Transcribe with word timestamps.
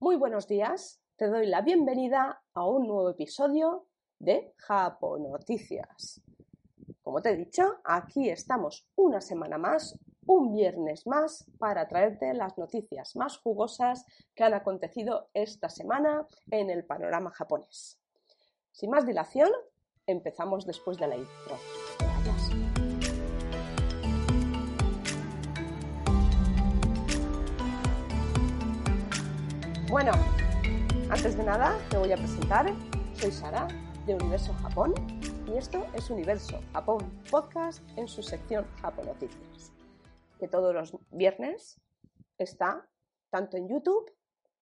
Muy 0.00 0.14
buenos 0.14 0.46
días, 0.46 1.02
te 1.16 1.26
doy 1.26 1.46
la 1.46 1.60
bienvenida 1.60 2.40
a 2.54 2.64
un 2.64 2.86
nuevo 2.86 3.10
episodio 3.10 3.88
de 4.20 4.54
Japonoticias. 4.56 6.22
Como 7.02 7.20
te 7.20 7.30
he 7.30 7.36
dicho, 7.36 7.80
aquí 7.82 8.30
estamos 8.30 8.86
una 8.94 9.20
semana 9.20 9.58
más, 9.58 9.98
un 10.24 10.54
viernes 10.54 11.04
más, 11.08 11.50
para 11.58 11.88
traerte 11.88 12.32
las 12.32 12.56
noticias 12.56 13.16
más 13.16 13.38
jugosas 13.38 14.04
que 14.36 14.44
han 14.44 14.54
acontecido 14.54 15.30
esta 15.34 15.68
semana 15.68 16.28
en 16.52 16.70
el 16.70 16.84
panorama 16.84 17.32
japonés. 17.32 18.00
Sin 18.70 18.90
más 18.90 19.04
dilación, 19.04 19.50
empezamos 20.06 20.64
después 20.64 20.96
de 20.96 21.08
la 21.08 21.16
intro. 21.16 21.56
Bueno, 29.90 30.12
antes 31.08 31.34
de 31.34 31.44
nada 31.44 31.78
te 31.88 31.96
voy 31.96 32.12
a 32.12 32.16
presentar. 32.18 32.66
Soy 33.14 33.32
Sara 33.32 33.66
de 34.04 34.16
Universo 34.16 34.52
Japón 34.60 34.92
y 35.46 35.56
esto 35.56 35.86
es 35.94 36.10
Universo 36.10 36.60
Japón 36.74 37.10
Podcast 37.30 37.82
en 37.96 38.06
su 38.06 38.22
sección 38.22 38.66
Japón 38.82 39.06
Noticias, 39.06 39.72
que 40.38 40.46
todos 40.46 40.74
los 40.74 40.94
viernes 41.10 41.80
está 42.36 42.86
tanto 43.30 43.56
en 43.56 43.66
YouTube 43.66 44.12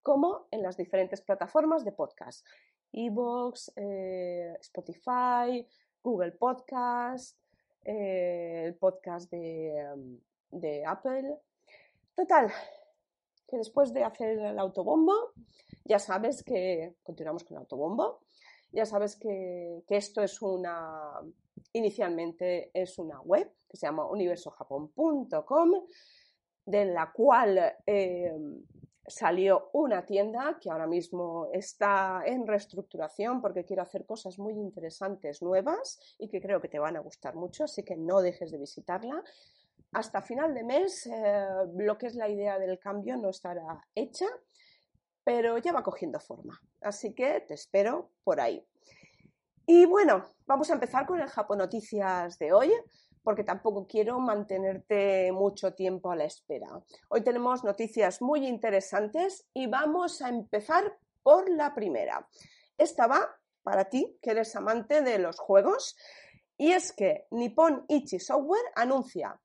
como 0.00 0.46
en 0.52 0.62
las 0.62 0.76
diferentes 0.76 1.20
plataformas 1.22 1.84
de 1.84 1.90
podcast. 1.90 2.46
Evox, 2.92 3.72
eh, 3.74 4.54
Spotify, 4.60 5.66
Google 6.04 6.32
Podcast, 6.38 7.36
eh, 7.82 8.62
el 8.66 8.76
podcast 8.76 9.28
de 9.28 10.84
Apple. 10.86 11.36
Total, 12.14 12.52
que 13.46 13.56
después 13.58 13.92
de 13.92 14.04
hacer 14.04 14.38
el 14.38 14.58
autobombo, 14.58 15.32
ya 15.84 15.98
sabes 15.98 16.42
que 16.42 16.96
continuamos 17.02 17.44
con 17.44 17.56
el 17.56 17.60
autobombo, 17.60 18.20
ya 18.72 18.84
sabes 18.84 19.16
que, 19.16 19.82
esto 19.88 20.22
es 20.22 20.42
una, 20.42 21.20
inicialmente 21.72 22.70
es 22.74 22.98
una 22.98 23.20
web 23.20 23.50
que 23.68 23.76
se 23.76 23.86
llama 23.86 24.06
universojapón.com, 24.06 25.86
de 26.64 26.84
la 26.84 27.12
cual 27.12 27.76
eh, 27.86 28.34
salió 29.06 29.70
una 29.72 30.04
tienda 30.04 30.58
que 30.60 30.70
ahora 30.70 30.86
mismo 30.86 31.48
está 31.52 32.22
en 32.26 32.46
reestructuración 32.46 33.40
porque 33.40 33.64
quiero 33.64 33.82
hacer 33.82 34.04
cosas 34.04 34.38
muy 34.38 34.54
interesantes 34.54 35.42
nuevas 35.42 36.16
y 36.18 36.28
que 36.28 36.40
creo 36.40 36.60
que 36.60 36.68
te 36.68 36.78
van 36.78 36.96
a 36.96 37.00
gustar 37.00 37.36
mucho, 37.36 37.64
así 37.64 37.84
que 37.84 37.96
no 37.96 38.20
dejes 38.20 38.50
de 38.50 38.58
visitarla 38.58 39.22
hasta 39.96 40.20
final 40.20 40.52
de 40.52 40.62
mes 40.62 41.06
eh, 41.06 41.46
lo 41.74 41.96
que 41.96 42.08
es 42.08 42.14
la 42.16 42.28
idea 42.28 42.58
del 42.58 42.78
cambio 42.78 43.16
no 43.16 43.30
estará 43.30 43.80
hecha, 43.94 44.26
pero 45.24 45.56
ya 45.56 45.72
va 45.72 45.82
cogiendo 45.82 46.20
forma. 46.20 46.60
Así 46.82 47.14
que 47.14 47.40
te 47.40 47.54
espero 47.54 48.10
por 48.22 48.38
ahí. 48.38 48.62
Y 49.64 49.86
bueno, 49.86 50.22
vamos 50.46 50.68
a 50.68 50.74
empezar 50.74 51.06
con 51.06 51.18
el 51.18 51.28
Japón 51.28 51.58
Noticias 51.58 52.38
de 52.38 52.52
hoy, 52.52 52.70
porque 53.22 53.42
tampoco 53.42 53.86
quiero 53.86 54.20
mantenerte 54.20 55.32
mucho 55.32 55.72
tiempo 55.72 56.10
a 56.10 56.16
la 56.16 56.24
espera. 56.24 56.68
Hoy 57.08 57.22
tenemos 57.22 57.64
noticias 57.64 58.20
muy 58.20 58.46
interesantes 58.46 59.46
y 59.54 59.66
vamos 59.66 60.20
a 60.20 60.28
empezar 60.28 60.94
por 61.22 61.48
la 61.48 61.74
primera. 61.74 62.28
Esta 62.76 63.06
va 63.06 63.34
para 63.62 63.86
ti, 63.86 64.18
que 64.20 64.32
eres 64.32 64.54
amante 64.54 65.00
de 65.00 65.18
los 65.18 65.38
juegos, 65.38 65.96
y 66.58 66.72
es 66.72 66.92
que 66.92 67.26
Nippon 67.30 67.86
Ichi 67.88 68.20
Software 68.20 68.72
anuncia 68.74 69.40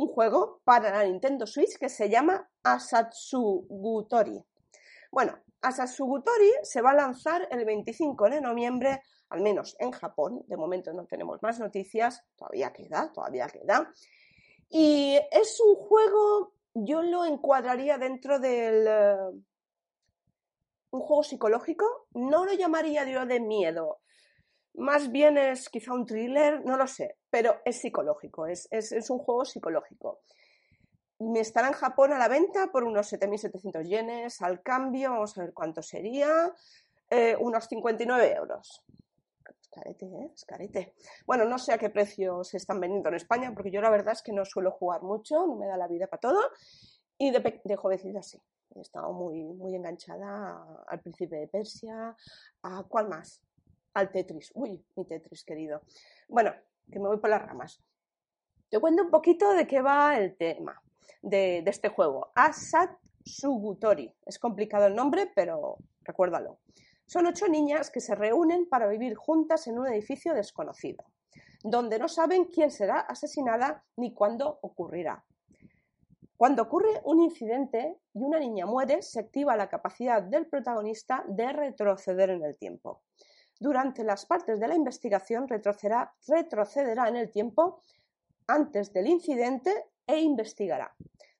un 0.00 0.08
juego 0.08 0.62
para 0.64 0.90
la 0.90 1.04
Nintendo 1.04 1.46
Switch 1.46 1.76
que 1.78 1.90
se 1.90 2.08
llama 2.08 2.50
Asatsugutori. 2.62 4.42
Bueno, 5.12 5.38
Asatsugutori 5.60 6.50
se 6.62 6.80
va 6.80 6.92
a 6.92 6.94
lanzar 6.94 7.46
el 7.50 7.66
25 7.66 8.30
de 8.30 8.40
noviembre, 8.40 9.02
al 9.28 9.42
menos 9.42 9.76
en 9.78 9.90
Japón. 9.90 10.42
De 10.46 10.56
momento 10.56 10.94
no 10.94 11.04
tenemos 11.04 11.42
más 11.42 11.60
noticias, 11.60 12.24
todavía 12.34 12.72
queda, 12.72 13.12
todavía 13.12 13.46
queda. 13.48 13.92
Y 14.70 15.18
es 15.30 15.60
un 15.60 15.74
juego, 15.74 16.54
yo 16.72 17.02
lo 17.02 17.26
encuadraría 17.26 17.98
dentro 17.98 18.38
del... 18.38 18.86
Eh, 18.88 19.16
un 20.92 21.00
juego 21.02 21.22
psicológico, 21.22 22.08
no 22.14 22.46
lo 22.46 22.52
llamaría 22.54 23.04
yo 23.04 23.24
de 23.26 23.38
miedo, 23.38 23.99
más 24.74 25.10
bien 25.10 25.38
es 25.38 25.68
quizá 25.68 25.92
un 25.92 26.06
thriller, 26.06 26.64
no 26.64 26.76
lo 26.76 26.86
sé, 26.86 27.16
pero 27.28 27.60
es 27.64 27.80
psicológico, 27.80 28.46
es, 28.46 28.68
un 29.10 29.18
juego 29.18 29.44
psicológico. 29.44 30.20
Me 31.18 31.40
estará 31.40 31.68
en 31.68 31.74
Japón 31.74 32.12
a 32.12 32.18
la 32.18 32.28
venta 32.28 32.68
por 32.72 32.84
unos 32.84 33.12
7.700 33.12 33.84
yenes 33.86 34.40
al 34.40 34.62
cambio, 34.62 35.10
vamos 35.10 35.36
a 35.36 35.42
ver 35.42 35.52
cuánto 35.52 35.82
sería, 35.82 36.54
eh, 37.10 37.36
unos 37.38 37.66
59 37.66 38.34
euros. 38.34 38.84
Escarete, 39.60 40.06
¿eh? 40.06 40.30
Escarete. 40.34 40.94
Bueno, 41.26 41.44
no 41.44 41.58
sé 41.58 41.72
a 41.72 41.78
qué 41.78 41.90
precio 41.90 42.42
se 42.42 42.56
están 42.56 42.80
vendiendo 42.80 43.08
en 43.10 43.16
España, 43.16 43.52
porque 43.54 43.70
yo 43.70 43.80
la 43.80 43.90
verdad 43.90 44.14
es 44.14 44.22
que 44.22 44.32
no 44.32 44.44
suelo 44.44 44.72
jugar 44.72 45.02
mucho, 45.02 45.46
no 45.46 45.56
me 45.56 45.66
da 45.66 45.76
la 45.76 45.86
vida 45.86 46.06
para 46.06 46.20
todo, 46.20 46.40
y 47.18 47.30
de, 47.30 47.60
de 47.64 47.76
jovencita 47.76 48.22
sí. 48.22 48.40
He 48.74 48.80
estado 48.80 49.12
muy, 49.12 49.42
muy 49.42 49.74
enganchada 49.74 50.84
al 50.86 51.00
príncipe 51.00 51.36
de 51.36 51.48
Persia, 51.48 52.16
a 52.62 52.84
cuál 52.88 53.08
más, 53.08 53.42
al 53.94 54.10
Tetris. 54.10 54.52
Uy, 54.54 54.84
mi 54.96 55.04
Tetris 55.04 55.44
querido. 55.44 55.82
Bueno, 56.28 56.52
que 56.90 56.98
me 56.98 57.08
voy 57.08 57.18
por 57.18 57.30
las 57.30 57.42
ramas. 57.42 57.80
Te 58.68 58.78
cuento 58.78 59.02
un 59.02 59.10
poquito 59.10 59.52
de 59.52 59.66
qué 59.66 59.80
va 59.80 60.16
el 60.16 60.36
tema 60.36 60.80
de, 61.22 61.58
este 61.66 61.88
juego. 61.88 62.30
Asat 62.34 62.90
Sugutori. 63.24 64.14
Es 64.24 64.38
complicado 64.38 64.86
el 64.86 64.94
nombre, 64.94 65.30
pero 65.34 65.78
recuérdalo. 66.02 66.58
Son 67.06 67.26
ocho 67.26 67.48
niñas 67.48 67.90
que 67.90 68.00
se 68.00 68.14
reúnen 68.14 68.68
para 68.68 68.86
vivir 68.86 69.16
juntas 69.16 69.66
en 69.66 69.78
un 69.78 69.88
edificio 69.88 70.32
desconocido, 70.32 71.04
donde 71.64 71.98
no 71.98 72.08
saben 72.08 72.44
quién 72.44 72.70
será 72.70 73.00
asesinada 73.00 73.84
ni 73.96 74.14
cuándo 74.14 74.60
ocurrirá. 74.62 75.24
Cuando 76.36 76.62
ocurre 76.62 77.00
un 77.04 77.20
incidente 77.20 77.98
y 78.14 78.22
una 78.22 78.38
niña 78.38 78.64
muere, 78.64 79.02
se 79.02 79.20
activa 79.20 79.56
la 79.56 79.68
capacidad 79.68 80.22
del 80.22 80.46
protagonista 80.46 81.24
de 81.26 81.52
retroceder 81.52 82.30
en 82.30 82.44
el 82.44 82.56
tiempo 82.56 83.02
durante 83.60 84.02
las 84.02 84.24
partes 84.24 84.58
de 84.58 84.66
la 84.66 84.74
investigación 84.74 85.46
retrocederá, 85.46 87.08
en 87.08 87.16
el 87.16 87.30
tiempo 87.30 87.82
antes 88.46 88.92
del 88.92 89.06
incidente 89.06 89.84
e 90.06 90.18
investigará. 90.18 90.92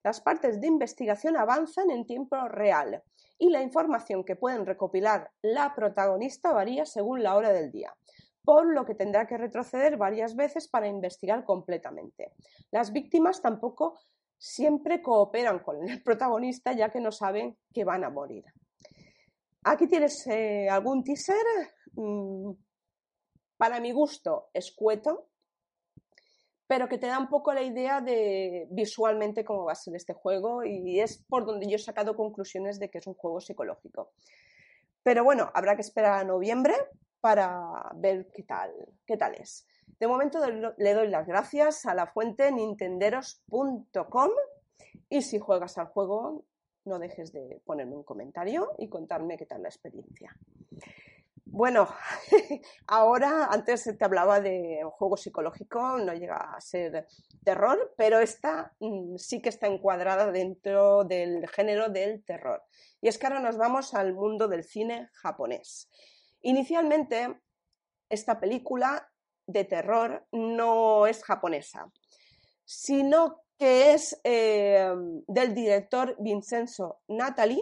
Las 0.05 0.21
partes 0.21 0.61
de 0.61 0.67
investigación 0.67 1.37
avanzan 1.37 1.91
en 1.91 2.07
tiempo 2.07 2.37
real 2.49 3.03
y 3.39 3.49
la 3.49 3.63
información 3.63 4.23
que 4.23 4.37
pueden 4.37 4.67
recopilar 4.67 5.31
la 5.41 5.75
protagonista 5.75 6.53
varía 6.53 6.85
según 6.85 7.23
la 7.23 7.37
hora 7.37 7.53
del 7.53 7.71
día, 7.71 7.95
por 8.45 8.67
lo 8.67 8.85
que 8.85 8.95
tendrá 8.95 9.27
que 9.27 9.39
retroceder 9.39 9.97
varias 9.97 10.37
veces 10.37 10.69
para 10.69 10.89
investigar 10.89 11.45
completamente. 11.45 12.33
Las 12.71 12.93
víctimas 12.93 13.41
tampoco 13.41 13.99
siempre 14.37 15.01
cooperan 15.01 15.61
con 15.61 15.89
el 15.89 16.03
protagonista 16.03 16.73
ya 16.73 16.91
que 16.91 17.01
no 17.01 17.13
saben 17.13 17.57
que 17.73 17.85
van 17.85 18.05
a 18.05 18.11
morir. 18.11 18.45
Aquí 19.65 19.87
tienes 19.87 20.27
eh, 20.27 20.69
algún 20.71 21.05
teaser 21.05 21.37
para 23.57 23.81
mi 23.81 23.93
gusto, 23.93 24.49
escueto, 24.55 25.29
pero 26.67 26.89
que 26.89 26.99
te 26.99 27.09
da 27.09 27.19
un 27.19 27.29
poco 27.29 27.53
la 27.53 27.63
idea 27.63 28.01
de 28.01 28.69
visualmente 28.71 29.45
cómo 29.45 29.65
va 29.65 29.73
a 29.73 29.75
ser 29.75 29.97
este 29.97 30.13
juego 30.13 30.65
y 30.65 31.01
es 31.01 31.19
por 31.29 31.45
donde 31.45 31.67
yo 31.67 31.77
he 31.77 31.81
sacado 31.81 32.15
conclusiones 32.15 32.79
de 32.79 32.91
que 32.91 32.99
es 32.99 33.07
un 33.07 33.15
juego 33.15 33.41
psicológico. 33.41 34.13
Pero 35.03 35.25
bueno, 35.25 35.51
habrá 35.55 35.75
que 35.75 35.83
esperar 35.83 36.21
a 36.21 36.25
noviembre 36.25 36.75
para 37.21 37.91
ver 37.97 38.31
qué 38.33 38.45
tal, 38.45 38.73
qué 39.05 39.17
tal 39.17 39.35
es. 39.35 39.67
De 39.99 40.07
momento 40.07 40.39
le 40.79 40.95
doy 40.95 41.09
las 41.09 41.27
gracias 41.27 41.87
a 41.87 41.95
la 41.95 42.07
fuente 42.07 42.53
nintenderos.com 42.53 44.31
y 45.09 45.23
si 45.23 45.39
juegas 45.39 45.77
al 45.77 45.89
juego 45.89 46.45
no 46.85 46.99
dejes 46.99 47.33
de 47.33 47.61
ponerme 47.65 47.97
un 47.97 48.05
comentario 48.05 48.73
y 48.79 48.89
contarme 48.89 49.37
qué 49.37 49.47
tal 49.47 49.63
la 49.63 49.69
experiencia. 49.69 50.35
Bueno, 51.53 51.89
ahora 52.87 53.47
antes 53.51 53.83
te 53.99 54.05
hablaba 54.05 54.41
de 54.41 54.83
un 54.85 54.91
juego 54.93 55.17
psicológico, 55.17 55.99
no 55.99 56.15
llega 56.15 56.37
a 56.37 56.61
ser 56.61 57.09
terror, 57.43 57.93
pero 57.97 58.21
esta 58.21 58.73
mm, 58.79 59.17
sí 59.17 59.43
que 59.43 59.49
está 59.49 59.67
encuadrada 59.67 60.31
dentro 60.31 61.03
del 61.03 61.49
género 61.49 61.89
del 61.89 62.23
terror. 62.25 62.63
Y 63.01 63.09
es 63.09 63.19
que 63.19 63.27
ahora 63.27 63.41
nos 63.41 63.57
vamos 63.57 63.95
al 63.95 64.15
mundo 64.15 64.47
del 64.47 64.63
cine 64.63 65.09
japonés. 65.13 65.91
Inicialmente, 66.43 67.41
esta 68.09 68.39
película 68.39 69.11
de 69.45 69.65
terror 69.65 70.29
no 70.31 71.09
es 71.09 71.25
japonesa, 71.25 71.91
sino 72.65 73.43
que 73.59 73.93
es 73.93 74.21
eh, 74.23 74.89
del 75.27 75.55
director 75.57 76.15
Vincenzo 76.21 77.01
Natali, 77.09 77.61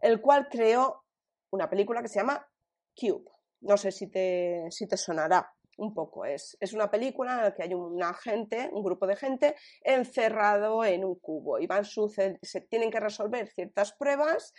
el 0.00 0.20
cual 0.20 0.48
creó 0.50 1.04
una 1.50 1.70
película 1.70 2.02
que 2.02 2.08
se 2.08 2.18
llama 2.18 2.44
Cube. 2.98 3.30
No 3.60 3.76
sé 3.76 3.92
si 3.92 4.08
te, 4.08 4.66
si 4.70 4.86
te 4.86 4.96
sonará 4.96 5.52
un 5.76 5.92
poco. 5.94 6.24
Es, 6.24 6.56
es, 6.60 6.72
una 6.72 6.90
película 6.90 7.34
en 7.34 7.42
la 7.42 7.54
que 7.54 7.62
hay 7.62 7.74
una 7.74 8.14
gente, 8.14 8.70
un 8.72 8.82
grupo 8.82 9.06
de 9.06 9.16
gente 9.16 9.56
encerrado 9.82 10.84
en 10.84 11.04
un 11.04 11.16
cubo 11.16 11.58
y 11.58 11.66
van 11.66 11.84
se 11.84 12.60
tienen 12.68 12.90
que 12.90 13.00
resolver 13.00 13.48
ciertas 13.48 13.92
pruebas 13.92 14.54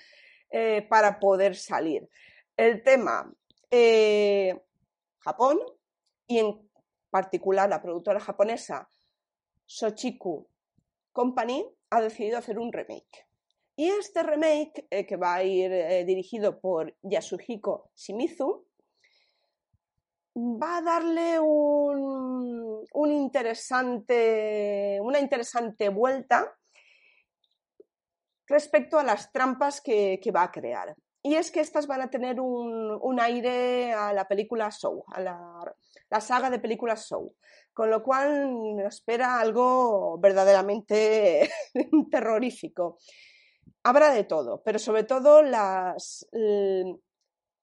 eh, 0.50 0.86
para 0.90 1.20
poder 1.20 1.56
salir. 1.56 2.08
El 2.56 2.84
tema, 2.84 3.32
eh, 3.70 4.60
Japón 5.20 5.60
y 6.26 6.40
en 6.40 6.70
particular 7.10 7.70
la 7.70 7.82
productora 7.82 8.20
japonesa 8.20 8.90
Sochiku 9.66 10.48
Company 11.12 11.66
ha 11.90 12.02
decidido 12.02 12.38
hacer 12.38 12.60
un 12.60 12.72
remake. 12.72 13.27
Y 13.78 13.90
este 13.90 14.24
remake, 14.24 14.88
eh, 14.90 15.06
que 15.06 15.16
va 15.16 15.36
a 15.36 15.44
ir 15.44 16.06
dirigido 16.06 16.60
por 16.60 16.94
Yasuhiko 17.04 17.92
Shimizu, 17.96 18.68
va 20.38 20.78
a 20.78 20.82
darle 20.82 21.40
una 21.40 23.20
interesante 23.20 25.00
vuelta 25.90 26.56
respecto 28.48 29.00
a 29.00 29.04
las 29.04 29.32
trampas 29.32 29.82
que, 29.82 30.20
va 30.34 30.44
a 30.44 30.52
crear. 30.52 30.96
Y 31.24 31.36
es 31.36 31.52
que 31.52 31.60
estas 31.60 31.88
van 31.88 32.02
a 32.02 32.10
tener 32.10 32.40
un, 32.40 33.20
aire 33.20 33.92
a 33.94 34.14
la 34.14 34.28
película 34.28 34.72
Show, 34.72 35.04
a 35.08 35.20
la, 35.20 36.22
saga 36.22 36.50
de 36.50 36.60
películas 36.60 37.08
Show. 37.08 37.36
Con 37.74 37.92
lo 37.92 38.02
cual 38.02 38.76
nos 38.76 38.96
espera 38.96 39.40
algo 39.40 40.18
verdaderamente 40.20 41.50
terrorífico. 42.12 42.98
Habrá 43.84 44.12
de 44.14 44.24
todo, 44.24 44.62
pero 44.64 44.80
sobre 44.80 45.04
todo 45.04 45.42
las, 45.42 46.28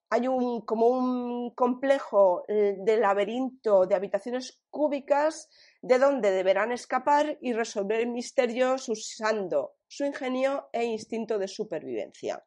hay 0.09 0.27
un, 0.27 0.61
como 0.61 0.87
un 0.87 1.51
complejo 1.51 2.45
eh, 2.47 2.75
de 2.79 2.97
laberinto 2.97 3.85
de 3.85 3.95
habitaciones 3.95 4.61
cúbicas 4.69 5.49
de 5.81 5.97
donde 5.99 6.31
deberán 6.31 6.71
escapar 6.71 7.37
y 7.41 7.53
resolver 7.53 8.07
misterios 8.07 8.87
usando 8.89 9.73
su 9.87 10.05
ingenio 10.05 10.69
e 10.71 10.83
instinto 10.85 11.37
de 11.37 11.47
supervivencia. 11.47 12.43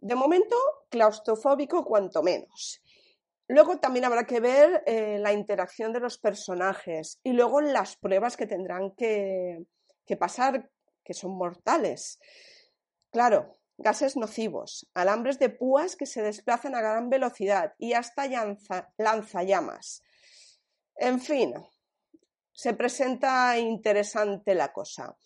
De 0.00 0.14
momento, 0.14 0.56
claustrofóbico 0.90 1.84
cuanto 1.84 2.22
menos. 2.22 2.82
Luego 3.48 3.78
también 3.78 4.04
habrá 4.04 4.24
que 4.24 4.40
ver 4.40 4.82
eh, 4.86 5.18
la 5.18 5.32
interacción 5.32 5.92
de 5.92 6.00
los 6.00 6.18
personajes 6.18 7.18
y 7.22 7.32
luego 7.32 7.60
las 7.60 7.96
pruebas 7.96 8.36
que 8.36 8.46
tendrán 8.46 8.90
que 8.92 9.64
pasar, 10.18 10.68
que 11.08 11.14
son 11.14 11.32
mortales. 11.36 12.20
Claro, 13.10 13.58
gases 13.78 14.14
nocivos, 14.16 14.86
alambres 14.92 15.38
de 15.38 15.48
púas 15.48 15.96
que 15.96 16.04
se 16.04 16.20
desplazan 16.22 16.74
a 16.74 16.82
gran 16.82 17.08
velocidad 17.08 17.72
y 17.78 17.94
hasta 17.94 18.28
lanzallamas. 18.98 20.02
En 20.96 21.18
fin, 21.18 21.54
se 22.52 22.74
presenta 22.74 23.58
interesante 23.58 24.54
la 24.54 24.70
cosa. 24.72 25.16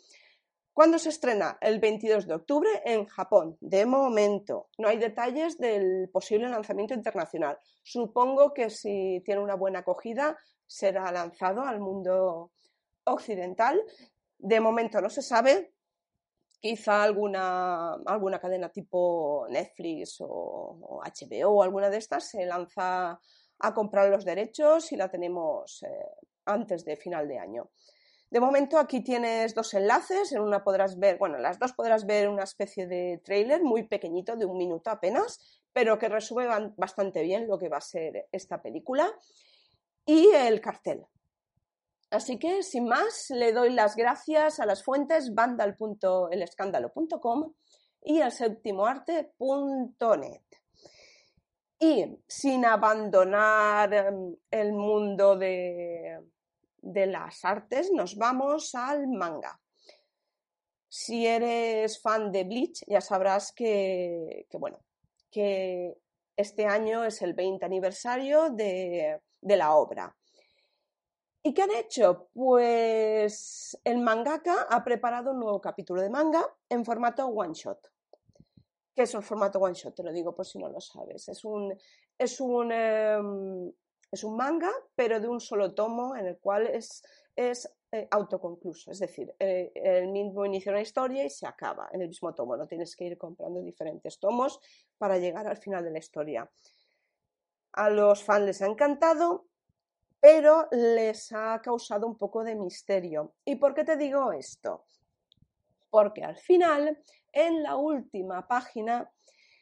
¿Cuándo 0.73 0.99
se 0.99 1.09
estrena? 1.09 1.59
El 1.61 1.81
22 1.81 2.27
de 2.29 2.35
octubre 2.35 2.71
en 2.85 3.07
Japón. 3.07 3.59
De 3.61 3.85
momento, 3.85 4.69
no 4.79 4.89
hay 4.89 4.99
detalles 4.99 5.59
del 5.59 6.09
posible 6.11 6.49
lanzamiento 6.49 6.95
internacional. 6.95 7.59
Supongo 7.83 8.55
que 8.55 8.71
si 8.71 9.21
tiene 9.25 9.43
una 9.43 9.57
buena 9.57 9.81
acogida, 9.81 10.39
será 10.67 11.11
lanzado 11.13 11.63
al 11.63 11.81
mundo 11.81 12.53
occidental. 13.05 13.83
De 14.43 14.59
momento 14.59 15.01
no 15.01 15.09
se 15.09 15.23
sabe, 15.23 15.73
quizá 16.61 17.05
alguna, 17.05 17.95
alguna 18.07 18.41
cadena 18.41 18.71
tipo 18.71 19.47
Netflix 19.49 20.17
o, 20.19 21.01
HBO 21.01 21.51
o 21.51 21.63
alguna 21.63 21.89
de 21.91 21.99
estas 21.99 22.29
se 22.29 22.45
lanza 22.45 23.21
a 23.61 23.75
comprar 23.75 24.11
los 24.11 24.25
derechos 24.25 24.91
y 24.91 24.97
la 24.97 25.09
tenemos 25.09 25.85
eh, 25.85 25.89
antes 26.47 26.85
de 26.85 26.97
final 26.97 27.29
de 27.29 27.39
año. 27.39 27.71
De 28.31 28.41
momento 28.41 28.79
aquí 28.79 29.05
tienes 29.05 29.55
dos 29.55 29.75
enlaces, 29.75 30.33
en 30.33 30.41
una 30.41 30.65
podrás 30.65 30.99
ver, 30.99 31.19
bueno, 31.19 31.37
en 31.37 31.45
las 31.45 31.61
dos 31.61 31.73
podrás 31.73 32.05
ver 32.05 32.29
una 32.29 32.43
especie 32.43 32.89
de 32.89 33.21
trailer 33.25 33.63
muy 33.63 33.85
pequeñito, 33.85 34.35
de 34.35 34.47
un 34.47 34.59
minuto 34.59 34.91
apenas, 34.91 35.63
pero 35.73 36.01
que 36.01 36.09
resume 36.09 36.49
bastante 36.77 37.23
bien 37.23 37.47
lo 37.47 37.59
que 37.59 37.69
va 37.69 37.77
a 37.77 37.81
ser 37.81 38.27
esta 38.33 38.61
película 38.61 39.09
y 40.05 40.31
el 40.35 40.61
cartel. 40.61 41.07
Así 42.13 42.39
que, 42.39 42.63
sin 42.63 42.87
más, 42.89 43.31
le 43.31 43.53
doy 43.55 43.71
las 43.71 43.97
gracias 43.97 44.61
a 44.61 44.67
las 44.67 44.85
fuentes 44.85 45.35
vandal.elescándalo.com 45.35 47.55
y 48.03 48.21
al 48.21 48.31
séptimoarte.net. 48.31 50.43
Y 51.79 52.19
sin 52.29 52.67
abandonar 52.67 53.95
em, 53.95 54.37
el 54.51 54.75
mundo 54.75 55.39
de, 55.39 56.21
las 56.83 57.47
artes, 57.47 57.91
nos 57.91 58.15
vamos 58.17 58.75
al 58.75 59.09
manga. 59.09 59.59
Si 60.87 61.27
eres 61.27 61.99
fan 61.99 62.31
de 62.31 62.45
Bleach, 62.45 62.85
ya 62.87 63.01
sabrás 63.01 63.53
que, 63.53 64.47
bueno, 64.53 64.81
que 65.31 65.97
este 66.37 66.67
año 66.67 67.05
es 67.05 67.23
el 67.23 67.33
20 67.33 67.65
aniversario 67.65 68.51
de 68.51 69.19
la 69.41 69.75
obra. 69.75 70.15
¿Y 71.45 71.55
qué 71.55 71.63
han 71.63 71.73
hecho? 71.73 72.29
Pues 72.33 73.77
el 73.83 73.99
mangaka 73.99 74.63
ha 74.71 74.85
preparado 74.85 75.33
un 75.33 75.41
nuevo 75.41 75.61
capítulo 75.61 76.01
de 76.01 76.09
manga 76.09 76.47
en 76.69 76.85
formato 76.85 77.27
one 77.27 77.53
shot. 77.53 77.91
¿Qué 78.95 79.03
es 79.03 79.15
el 79.15 79.23
formato 79.25 79.59
one 79.59 79.75
shot? 79.75 79.95
Te 79.95 80.05
lo 80.05 80.13
digo 80.13 80.35
por 80.35 80.47
si 80.47 80.59
no 80.61 80.69
lo 80.69 80.81
sabes. 80.81 81.29
Es 81.29 81.45
un, 81.45 81.77
es 82.17 82.41
un, 82.41 82.71
em, 82.71 83.73
es 84.13 84.23
un 84.23 84.37
manga, 84.37 84.71
pero 84.95 85.19
de 85.19 85.27
un 85.27 85.41
solo 85.41 85.75
tomo 85.75 86.15
en 86.15 86.27
el 86.27 86.39
cual 86.39 86.69
es, 86.69 87.03
es 87.35 87.69
eh, 87.91 88.07
autoconcluso. 88.09 88.93
Es 88.93 89.01
decir, 89.01 89.35
eh, 89.41 89.73
el 89.75 90.09
mismo 90.09 90.47
inicia 90.47 90.71
una 90.71 90.81
historia 90.81 91.25
y 91.25 91.31
se 91.31 91.47
acaba 91.49 91.89
en 91.93 92.03
el 92.03 92.09
mismo 92.09 92.33
tomo. 92.35 92.57
No 92.57 92.69
tienes 92.69 92.95
que 92.95 93.07
ir 93.07 93.19
comprando 93.19 93.61
diferentes 93.61 94.21
tomos 94.21 94.61
para 94.97 95.19
llegar 95.19 95.49
al 95.49 95.57
final 95.57 95.83
de 95.83 95.91
la 95.91 95.99
historia. 95.99 96.49
A 97.73 97.91
los 97.91 98.23
fans 98.23 98.45
les 98.45 98.63
ha 98.63 98.67
encantado 98.67 99.47
pero 100.23 100.69
les 100.71 101.33
ha 101.33 101.61
causado 101.61 102.07
un 102.07 102.17
poco 102.17 102.45
de 102.45 102.55
misterio. 102.55 103.35
¿Y 103.45 103.57
por 103.57 103.75
qué 103.75 103.83
te 103.83 103.97
digo 103.97 104.33
esto? 104.33 104.85
Porque 105.91 106.23
al 106.23 106.37
final, 106.37 106.97
en 107.33 107.65
la 107.65 107.75
última 107.75 108.47
página, 108.47 109.11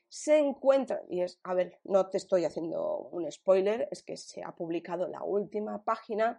se 0.06 0.38
encuentra, 0.38 1.00
y 1.08 1.22
es, 1.22 1.40
a 1.44 1.54
ver, 1.54 1.78
no 1.84 2.10
te 2.10 2.18
estoy 2.18 2.44
haciendo 2.44 3.08
un 3.10 3.32
spoiler, 3.32 3.88
es 3.90 4.02
que 4.02 4.18
se 4.18 4.42
ha 4.42 4.54
publicado 4.54 5.08
la 5.08 5.22
última 5.22 5.82
página, 5.82 6.38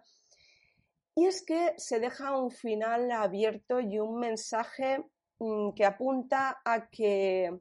y 1.16 1.26
es 1.26 1.44
que 1.44 1.74
se 1.76 1.98
deja 1.98 2.38
un 2.38 2.52
final 2.52 3.10
abierto 3.10 3.80
y 3.80 3.98
un 3.98 4.20
mensaje 4.20 5.04
mm, 5.40 5.70
que 5.70 5.84
apunta 5.84 6.60
a 6.64 6.88
que 6.88 7.58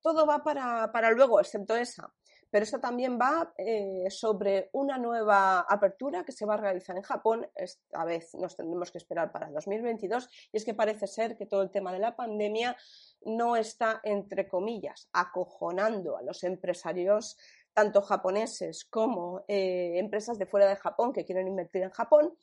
Todo 0.00 0.26
va 0.26 0.42
para, 0.42 0.92
para 0.92 1.10
luego, 1.10 1.40
excepto 1.40 1.76
esa. 1.76 2.12
Pero 2.50 2.64
esto 2.64 2.80
también 2.80 3.18
va 3.18 3.52
eh, 3.58 4.06
sobre 4.10 4.70
una 4.72 4.98
nueva 4.98 5.60
apertura 5.60 6.24
que 6.24 6.32
se 6.32 6.46
va 6.46 6.54
a 6.54 6.58
realizar 6.58 6.96
en 6.96 7.02
Japón. 7.02 7.46
Esta 7.54 8.04
vez 8.04 8.34
nos 8.34 8.56
tendremos 8.56 8.90
que 8.90 8.98
esperar 8.98 9.30
para 9.32 9.50
2022 9.50 10.28
y 10.52 10.56
es 10.56 10.64
que 10.64 10.74
parece 10.74 11.06
ser 11.06 11.36
que 11.36 11.46
todo 11.46 11.62
el 11.62 11.70
tema 11.70 11.92
de 11.92 11.98
la 11.98 12.16
pandemia 12.16 12.76
no 13.22 13.56
está, 13.56 14.00
entre 14.02 14.48
comillas, 14.48 15.08
acojonando 15.12 16.16
a 16.16 16.22
los 16.22 16.42
empresarios 16.44 17.36
tanto 17.74 18.02
japoneses 18.02 18.84
como 18.86 19.44
eh, 19.46 19.98
empresas 19.98 20.38
de 20.38 20.46
fuera 20.46 20.66
de 20.66 20.76
Japón 20.76 21.12
que 21.12 21.24
quieren 21.24 21.46
invertir 21.46 21.82
en 21.82 21.90
Japón, 21.90 22.36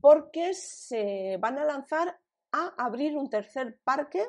porque 0.00 0.52
se 0.52 1.38
van 1.38 1.58
a 1.58 1.64
lanzar 1.64 2.18
a 2.52 2.74
abrir 2.76 3.16
un 3.16 3.30
tercer 3.30 3.78
parque 3.84 4.28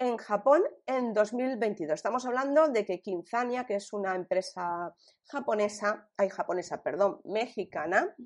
en 0.00 0.16
Japón 0.16 0.62
en 0.86 1.12
2022. 1.12 1.94
Estamos 1.94 2.24
hablando 2.24 2.68
de 2.68 2.86
que 2.86 3.02
Kinzania, 3.02 3.66
que 3.66 3.74
es 3.74 3.92
una 3.92 4.14
empresa 4.14 4.94
japonesa, 5.26 6.08
hay 6.16 6.30
japonesa, 6.30 6.82
perdón, 6.82 7.20
mexicana, 7.24 8.16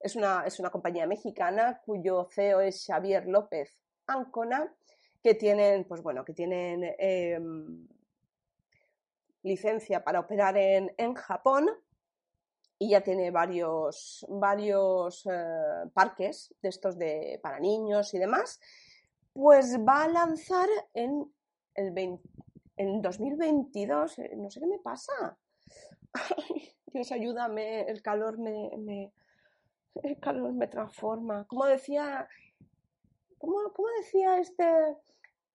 es 0.00 0.16
una, 0.16 0.44
es 0.46 0.58
una 0.58 0.70
compañía 0.70 1.06
mexicana 1.06 1.82
cuyo 1.84 2.28
CEO 2.34 2.62
es 2.62 2.86
Xavier 2.86 3.26
López 3.28 3.78
Ancona, 4.06 4.74
que 5.22 5.34
tienen, 5.34 5.84
pues 5.84 6.02
bueno, 6.02 6.24
que 6.24 6.32
tienen 6.32 6.94
em, 6.98 7.86
licencia 9.42 10.02
para 10.02 10.20
operar 10.20 10.56
en, 10.56 10.94
en, 10.96 11.14
Japón 11.14 11.68
y 12.78 12.90
ya 12.90 13.02
tiene 13.02 13.30
varios, 13.30 14.24
varios 14.30 15.26
eh, 15.26 15.90
parques 15.92 16.54
de 16.62 16.68
estos 16.70 16.98
de, 16.98 17.38
para 17.42 17.60
niños 17.60 18.14
y 18.14 18.18
demás 18.18 18.58
pues 19.32 19.78
va 19.86 20.04
a 20.04 20.08
lanzar 20.08 20.68
en 20.94 21.32
el 21.74 22.20
en 22.76 23.02
2022, 23.02 24.18
eh, 24.18 24.32
no 24.36 24.50
sé 24.50 24.60
qué 24.60 24.66
me 24.66 24.78
pasa. 24.78 25.38
Dios, 26.86 27.12
ayúdame, 27.12 27.82
el 27.82 28.02
calor 28.02 28.38
me, 28.38 29.12
el 30.02 30.20
calor 30.20 30.52
me 30.52 30.66
transforma. 30.66 31.46
Como 31.46 31.66
decía, 31.66 32.28
¿cómo, 33.38 33.58
decía 33.98 34.38
este, 34.38 34.98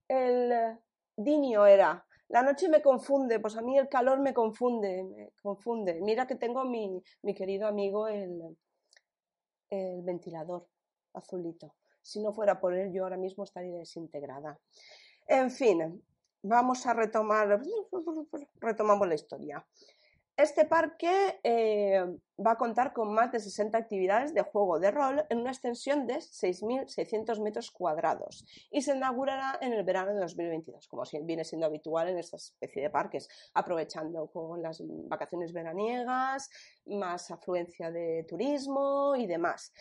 el 0.08 0.78
Dinio 1.16 1.66
era? 1.66 2.04
La 2.28 2.42
noche 2.42 2.68
me 2.68 2.82
confunde, 2.82 3.40
pues 3.40 3.56
a 3.56 3.62
mí 3.62 3.78
el 3.78 3.88
calor 3.88 4.20
me 4.20 4.34
confunde, 4.34 5.04
me 5.04 5.32
confunde. 5.42 6.00
Mira 6.02 6.26
que 6.26 6.34
tengo 6.34 6.64
mi, 6.64 7.02
mi 7.22 7.34
querido 7.34 7.66
amigo 7.66 8.06
el, 8.08 8.56
el 9.70 10.02
ventilador 10.02 10.68
azulito. 11.14 11.74
Si 12.02 12.20
no 12.20 12.32
fuera 12.32 12.60
por 12.60 12.74
él, 12.74 12.92
yo 12.92 13.04
ahora 13.04 13.16
mismo 13.16 13.44
estaría 13.44 13.76
desintegrada. 13.76 14.58
En 15.26 15.50
fin, 15.50 16.02
vamos 16.42 16.86
a 16.86 16.94
retomar, 16.94 17.60
retomamos 18.60 19.08
la 19.08 19.14
historia. 19.14 19.66
Este 20.38 20.66
parque 20.66 21.40
eh, 21.42 22.00
va 22.38 22.52
a 22.52 22.56
contar 22.56 22.92
con 22.92 23.12
más 23.12 23.32
de 23.32 23.40
60 23.40 23.76
actividades 23.76 24.32
de 24.34 24.42
juego 24.42 24.78
de 24.78 24.92
rol 24.92 25.26
en 25.30 25.38
una 25.38 25.50
extensión 25.50 26.06
de 26.06 26.18
6.600 26.18 27.42
metros 27.42 27.72
cuadrados 27.72 28.46
y 28.70 28.82
se 28.82 28.94
inaugurará 28.94 29.58
en 29.60 29.72
el 29.72 29.82
verano 29.82 30.14
de 30.14 30.20
2022, 30.20 30.86
como 30.86 31.02
viene 31.24 31.42
siendo 31.42 31.66
habitual 31.66 32.08
en 32.08 32.18
esta 32.18 32.36
especie 32.36 32.82
de 32.82 32.88
parques, 32.88 33.28
aprovechando 33.52 34.28
con 34.28 34.62
las 34.62 34.80
vacaciones 35.08 35.52
veraniegas, 35.52 36.50
más 36.86 37.32
afluencia 37.32 37.90
de 37.90 38.24
turismo 38.28 39.16
y 39.16 39.26
demás. 39.26 39.72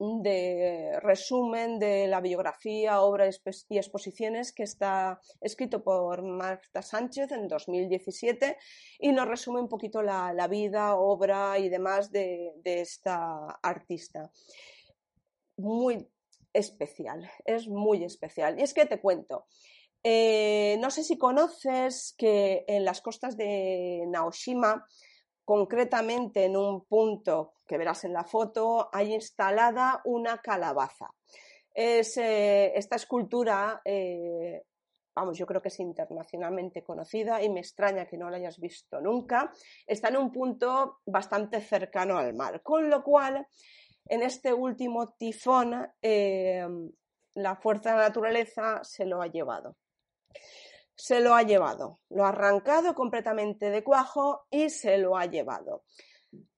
de 0.00 0.98
resumen 1.02 1.78
de 1.78 2.06
la 2.06 2.22
biografía, 2.22 3.02
obras 3.02 3.42
y 3.68 3.76
exposiciones 3.76 4.50
que 4.50 4.62
está 4.62 5.20
escrito 5.42 5.84
por 5.84 6.22
Marta 6.22 6.80
Sánchez 6.80 7.32
en 7.32 7.46
2017 7.46 8.56
y 8.98 9.12
nos 9.12 9.28
resume 9.28 9.60
un 9.60 9.68
poquito 9.68 10.00
la, 10.00 10.48
vida, 10.48 10.96
obra 10.96 11.58
y 11.58 11.68
demás 11.68 12.10
de, 12.10 12.54
esta 12.64 13.58
artista. 13.62 14.30
Muy 15.58 16.08
especial, 16.54 17.30
es 17.44 17.68
muy 17.68 18.02
especial. 18.02 18.58
Y 18.58 18.62
es 18.62 18.72
que 18.72 18.86
te 18.86 19.02
cuento, 19.02 19.44
eh, 20.02 20.78
no 20.80 20.90
sé 20.90 21.04
si 21.04 21.18
conoces 21.18 22.14
que 22.16 22.64
en 22.66 22.86
las 22.86 23.02
costas 23.02 23.36
de 23.36 24.04
Naoshima 24.08 24.86
concretamente 25.44 26.44
en 26.44 26.56
un 26.56 26.84
punto 26.84 27.54
que 27.66 27.78
verás 27.78 28.04
en 28.04 28.12
la 28.12 28.24
foto, 28.24 28.88
hay 28.92 29.14
instalada 29.14 30.00
una 30.04 30.38
calabaza. 30.38 31.08
Eh, 31.74 32.02
esta 32.74 32.96
escultura, 32.96 33.80
eh, 33.84 34.64
vamos, 35.14 35.38
yo 35.38 35.46
creo 35.46 35.62
que 35.62 35.68
es 35.68 35.78
internacionalmente 35.80 36.82
conocida 36.82 37.42
y 37.42 37.48
me 37.48 37.60
extraña 37.60 38.06
que 38.06 38.18
no 38.18 38.28
la 38.28 38.38
hayas 38.38 38.58
visto 38.58 39.00
nunca. 39.00 39.52
Está 39.86 40.08
en 40.08 40.16
un 40.16 40.32
punto 40.32 40.98
bastante 41.06 41.60
cercano 41.60 42.18
al 42.18 42.34
mar, 42.34 42.62
con 42.62 42.90
lo 42.90 43.02
cual, 43.02 43.46
en 44.06 44.22
este 44.22 44.52
último 44.52 45.14
tifón, 45.14 45.86
eh, 46.02 46.66
la 47.34 47.56
fuerza 47.56 47.90
de 47.90 47.96
la 47.96 48.08
naturaleza 48.08 48.80
se 48.82 49.06
lo 49.06 49.22
ha 49.22 49.28
llevado 49.28 49.76
se 51.00 51.20
lo 51.20 51.34
ha 51.34 51.42
llevado. 51.42 52.00
Lo 52.10 52.26
ha 52.26 52.28
arrancado 52.28 52.94
completamente 52.94 53.70
de 53.70 53.82
cuajo 53.82 54.46
y 54.50 54.68
se 54.68 54.98
lo 54.98 55.16
ha 55.16 55.24
llevado. 55.24 55.84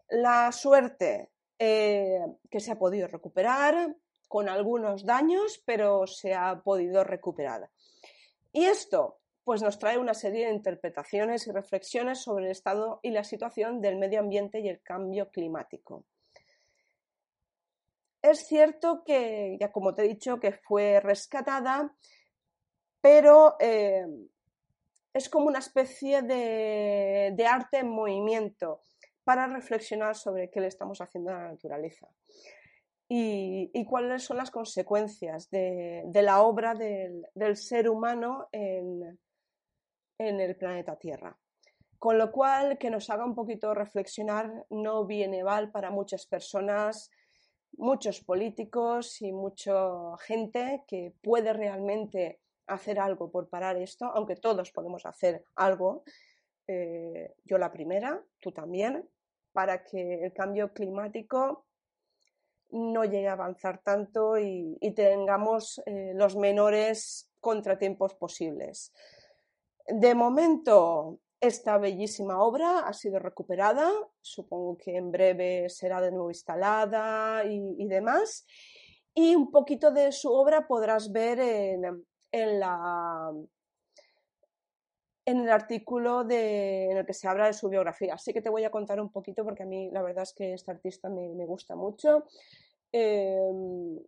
La 0.09 0.51
suerte 0.51 1.31
eh, 1.59 2.19
que 2.51 2.59
se 2.59 2.73
ha 2.73 2.79
podido 2.79 3.07
recuperar 3.07 3.95
con 4.27 4.49
algunos 4.49 5.05
daños, 5.05 5.63
pero 5.65 6.09
se 6.09 6.35
ha 6.35 6.61
podido 6.61 7.05
recuperar. 7.05 7.71
Y 8.53 8.65
esto 8.65 9.21
pues 9.45 9.63
nos 9.63 9.79
trae 9.79 9.99
una 9.99 10.15
serie 10.15 10.47
de 10.47 10.55
interpretaciones 10.55 11.47
y 11.47 11.53
reflexiones 11.53 12.23
sobre 12.23 12.47
el 12.47 12.51
estado 12.51 12.99
y 13.03 13.11
la 13.11 13.25
situación 13.25 13.81
del 13.81 13.97
medio 13.97 14.21
ambiente 14.21 14.59
y 14.59 14.69
el 14.69 14.83
cambio 14.83 15.31
climático. 15.31 16.05
Es 18.21 18.47
cierto 18.47 19.03
que, 19.05 19.57
ya 19.61 19.71
como 19.71 19.95
te 19.95 20.03
he 20.03 20.09
dicho, 20.09 20.39
que 20.39 20.53
fue 20.53 21.01
rescatada, 21.01 21.93
pero 23.03 23.57
eh, 23.59 24.07
es 25.13 25.29
como 25.29 25.47
una 25.47 25.59
especie 25.59 26.23
de, 26.23 27.47
arte 27.49 27.79
en 27.79 27.91
movimiento 27.91 28.81
para 29.25 29.47
reflexionar 29.47 30.17
sobre 30.17 30.51
qué 30.51 30.61
le 30.61 30.69
estamos 30.69 31.01
haciendo 31.01 31.31
a 31.31 31.35
la 31.35 31.49
naturaleza 31.51 32.09
y, 33.09 33.85
cuáles 33.85 34.25
son 34.25 34.39
las 34.39 34.51
consecuencias 34.51 35.51
de, 35.51 36.11
la 36.15 36.43
obra 36.43 36.75
del, 36.75 37.57
ser 37.57 37.89
humano 37.89 38.49
en, 38.53 39.19
el 40.19 40.57
planeta 40.57 40.97
Tierra. 40.97 41.37
Con 41.99 42.17
lo 42.19 42.33
cual, 42.33 42.79
que 42.79 42.91
nos 42.91 43.11
haga 43.11 43.25
un 43.25 43.35
poquito 43.35 43.75
reflexionar 43.75 44.67
no 44.71 45.05
viene 45.07 45.45
mal 45.45 45.71
para 45.71 45.91
muchas 45.91 46.27
personas, 46.27 47.11
muchos 47.77 48.21
políticos 48.21 49.21
y 49.21 49.33
mucha 49.33 49.73
gente 50.21 50.85
que 50.87 51.15
puede 51.23 51.53
realmente 51.53 52.42
hacer 52.75 52.99
algo 52.99 53.31
por 53.31 53.49
parar 53.49 53.77
esto, 53.77 54.07
aunque 54.07 54.37
todos 54.37 54.73
podemos 54.73 55.07
hacer 55.07 55.45
algo, 55.57 56.05
eh, 56.67 57.35
yo 57.45 57.59
la 57.59 57.73
primera, 57.73 58.23
tú 58.41 58.53
también, 58.53 59.09
para 59.53 59.85
que 59.85 60.25
el 60.25 60.33
cambio 60.33 60.73
climático 60.73 61.67
no 62.71 63.05
llegue 63.05 63.29
a 63.29 63.33
avanzar 63.33 63.83
tanto 63.83 64.39
y, 64.39 64.79
tengamos 64.97 65.83
eh, 65.87 66.13
los 66.15 66.37
menores 66.37 67.31
contratiempos 67.41 68.15
posibles. 68.15 68.93
De 69.87 70.15
momento, 70.15 71.19
esta 71.41 71.77
bellísima 71.77 72.41
obra 72.43 72.81
ha 72.81 72.93
sido 72.93 73.19
recuperada, 73.19 73.91
supongo 74.21 74.79
que 74.79 74.97
en 74.97 75.11
breve 75.11 75.69
será 75.69 76.01
de 76.01 76.13
nuevo 76.13 76.31
instalada 76.31 77.45
y, 77.45 77.85
demás. 77.87 78.47
Y 79.13 79.35
un 79.35 79.51
poquito 79.51 79.91
de 79.91 80.13
su 80.13 80.33
obra 80.33 80.67
podrás 80.67 81.11
ver 81.11 81.41
en, 81.41 82.07
la, 82.33 83.33
en 85.25 85.41
el 85.41 85.51
artículo 85.51 86.23
en 86.29 86.97
el 86.97 87.07
que 87.07 87.15
se 87.15 87.29
habla 87.29 87.47
de 87.47 87.53
su 87.53 87.69
biografía. 87.69 88.15
Así 88.15 88.33
que 88.33 88.43
te 88.43 88.51
voy 88.51 88.65
a 88.65 88.71
contar 88.71 89.01
un 89.01 89.11
poquito 89.11 89.45
porque 89.45 89.63
a 89.63 89.67
mí 89.67 89.91
la 89.91 90.03
verdad 90.03 90.25
es 90.25 90.33
que 90.33 90.53
esta 90.53 90.73
artista 90.73 91.09
me, 91.09 91.47
gusta 91.47 91.77
mucho. 91.77 92.27
Em, 92.91 93.99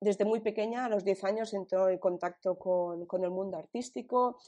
desde 0.00 0.24
muy 0.24 0.40
pequeña, 0.40 0.84
a 0.84 0.88
los 0.88 1.04
10 1.04 1.24
años, 1.24 1.54
entró 1.54 1.88
en 1.88 1.98
contacto 1.98 2.58
con, 2.58 3.06
con 3.06 3.24
el 3.24 3.30
mundo 3.30 3.56
artístico 3.56 4.38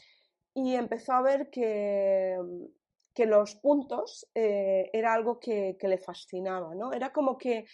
y 0.54 0.74
empezó 0.74 1.12
a 1.12 1.22
ver 1.22 1.50
que, 1.50 2.36
que 3.18 3.26
los 3.26 3.56
puntos 3.56 4.28
eh, 4.32 4.90
era 4.92 5.12
algo 5.12 5.40
que, 5.40 5.76
le 5.80 5.98
fascinaba, 5.98 6.76
¿no? 6.76 6.92
Era 6.92 7.12
como 7.12 7.36
que 7.36 7.66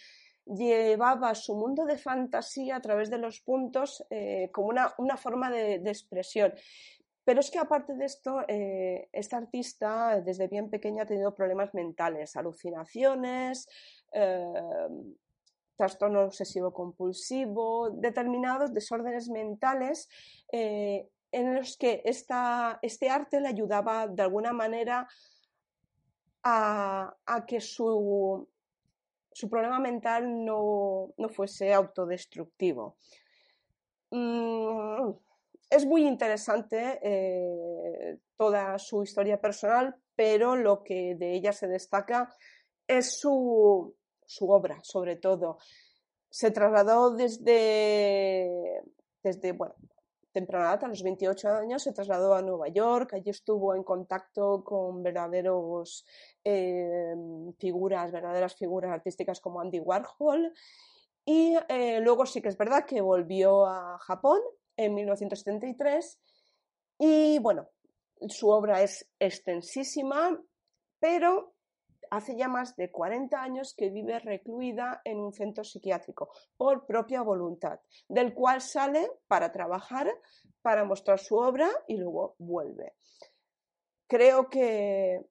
llevaba 0.45 1.33
su 1.35 1.55
mundo 1.55 1.85
de 1.85 1.97
fantasía 1.97 2.75
a 2.75 2.81
través 2.81 3.09
de 3.09 3.17
los 3.17 3.41
puntos 3.41 4.05
eh, 4.09 4.49
como 4.51 4.69
una, 4.97 5.17
forma 5.17 5.49
de, 5.49 5.75
expresión. 5.75 6.53
Pero 7.23 7.39
es 7.39 7.49
que 7.49 7.59
aparte 7.59 7.95
de 7.95 8.05
esto, 8.05 8.41
eh, 8.47 9.09
esta 9.11 9.37
artista 9.37 10.21
desde 10.21 10.47
bien 10.47 10.69
pequeña 10.69 11.03
ha 11.03 11.07
tenido 11.07 11.33
problemas 11.33 11.73
mentales, 11.73 12.35
alucinaciones, 12.35 13.67
trastorno 15.75 16.21
obsesivo 16.21 16.71
compulsivo, 16.71 17.89
determinados 17.89 18.73
desórdenes 18.73 19.27
mentales 19.29 20.07
en 21.35 21.55
los 21.55 21.75
que 21.75 22.01
este 22.05 23.09
arte 23.09 23.41
le 23.41 23.49
ayudaba 23.49 24.07
de 24.07 24.23
alguna 24.23 24.53
manera 24.53 25.05
a, 26.43 27.43
que 27.45 27.59
su, 27.59 28.47
problema 29.49 29.79
mental 29.79 30.45
no, 30.45 31.13
fuese 31.29 31.73
autodestructivo. 31.73 32.97
Mm, 34.11 35.11
es 35.69 35.85
muy 35.85 36.07
interesante 36.07 36.99
eh, 37.03 38.17
toda 38.37 38.77
su 38.79 39.03
historia 39.03 39.39
personal, 39.41 39.95
pero 40.15 40.55
lo 40.55 40.83
que 40.83 41.15
de 41.15 41.33
ella 41.33 41.51
se 41.51 41.67
destaca 41.67 42.33
es 42.87 43.19
su, 43.19 43.95
su 44.25 44.49
obra, 44.49 44.79
sobre 44.83 45.17
todo. 45.17 45.57
Se 46.29 46.51
trasladó 46.51 47.11
desde, 47.11 48.49
desde 49.23 49.51
bueno, 49.51 49.75
temprana 50.35 50.65
edad, 50.65 50.83
a 50.83 50.87
los 50.89 51.01
28 51.01 51.49
años, 51.49 51.81
se 51.81 51.93
trasladó 51.93 52.35
a 52.35 52.41
Nueva 52.41 52.67
York, 52.67 53.13
allí 53.13 53.29
estuvo 53.29 53.73
en 53.73 53.83
contacto 53.83 54.63
con 54.65 55.01
verdaderos 55.01 56.05
em, 56.43 57.53
figuras, 57.53 58.11
verdaderas 58.11 58.53
figuras 58.55 58.91
artísticas 58.91 59.39
como 59.39 59.61
Andy 59.61 59.79
Warhol. 59.79 60.53
Y 61.25 61.55
eh, 61.69 62.01
luego 62.01 62.25
sí 62.25 62.41
que 62.41 62.49
es 62.49 62.57
verdad 62.57 62.85
que 62.85 62.99
volvió 62.99 63.65
a 63.65 63.97
Japón 63.99 64.41
en 64.75 64.93
1973 64.93 66.19
y 66.99 67.39
bueno, 67.39 67.69
su 68.27 68.49
obra 68.49 68.83
es 68.83 69.09
extensísima, 69.19 70.37
pero 70.99 71.54
hace 72.11 72.35
ya 72.35 72.47
más 72.47 72.75
de 72.75 72.91
40 72.91 73.41
años 73.41 73.73
que 73.75 73.89
vive 73.89 74.19
recluida 74.19 75.01
en 75.03 75.19
un 75.19 75.33
centro 75.33 75.63
psiquiátrico 75.63 76.29
por 76.57 76.85
propia 76.85 77.21
voluntad, 77.21 77.79
del 78.07 78.33
cual 78.33 78.61
sale 78.61 79.09
para 79.27 79.51
trabajar, 79.51 80.07
para 80.61 80.83
mostrar 80.83 81.19
su 81.19 81.35
obra 81.35 81.69
y 81.87 81.97
luego 81.97 82.35
vuelve. 82.37 82.93
Creo 84.07 84.49
que 84.49 85.25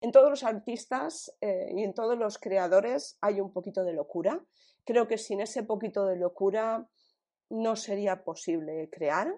en 0.00 0.12
todos 0.12 0.30
los 0.30 0.44
artistas 0.44 1.36
eh, 1.40 1.72
y 1.74 1.82
en 1.82 1.94
todos 1.94 2.16
los 2.16 2.38
creadores 2.38 3.18
hay 3.20 3.40
un 3.40 3.52
poquito 3.52 3.84
de 3.84 3.92
locura. 3.92 4.42
Creo 4.84 5.06
que 5.06 5.18
sin 5.18 5.40
ese 5.40 5.62
poquito 5.62 6.06
de 6.06 6.16
locura 6.16 6.88
no 7.50 7.76
sería 7.76 8.24
posible 8.24 8.88
crear 8.90 9.34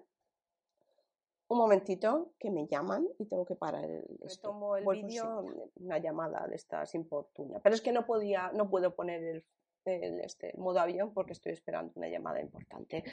un 1.53 1.59
momentito 1.59 2.33
que 2.39 2.51
me 2.51 2.67
llaman 2.67 3.07
y 3.19 3.27
tengo 3.27 3.45
que 3.45 3.55
parar 3.55 3.85
el, 3.85 4.07
tomo 4.41 4.77
el 4.77 4.85
vídeo, 4.85 5.45
una 5.77 5.99
llamada 5.99 6.47
de 6.49 6.57
estas 6.57 6.95
importuna. 6.95 7.61
Pero 7.61 7.75
es 7.75 7.83
que 7.83 7.93
no 7.93 8.07
podía, 8.07 8.51
no 8.55 8.71
puedo 8.71 8.95
poner 8.95 9.45
el, 9.85 10.21
este, 10.21 10.55
modo 10.57 10.81
avión 10.81 11.13
porque 11.13 11.33
estoy 11.33 11.53
esperando 11.53 11.93
una 11.97 12.09
llamada 12.09 12.41
importante. 12.41 13.05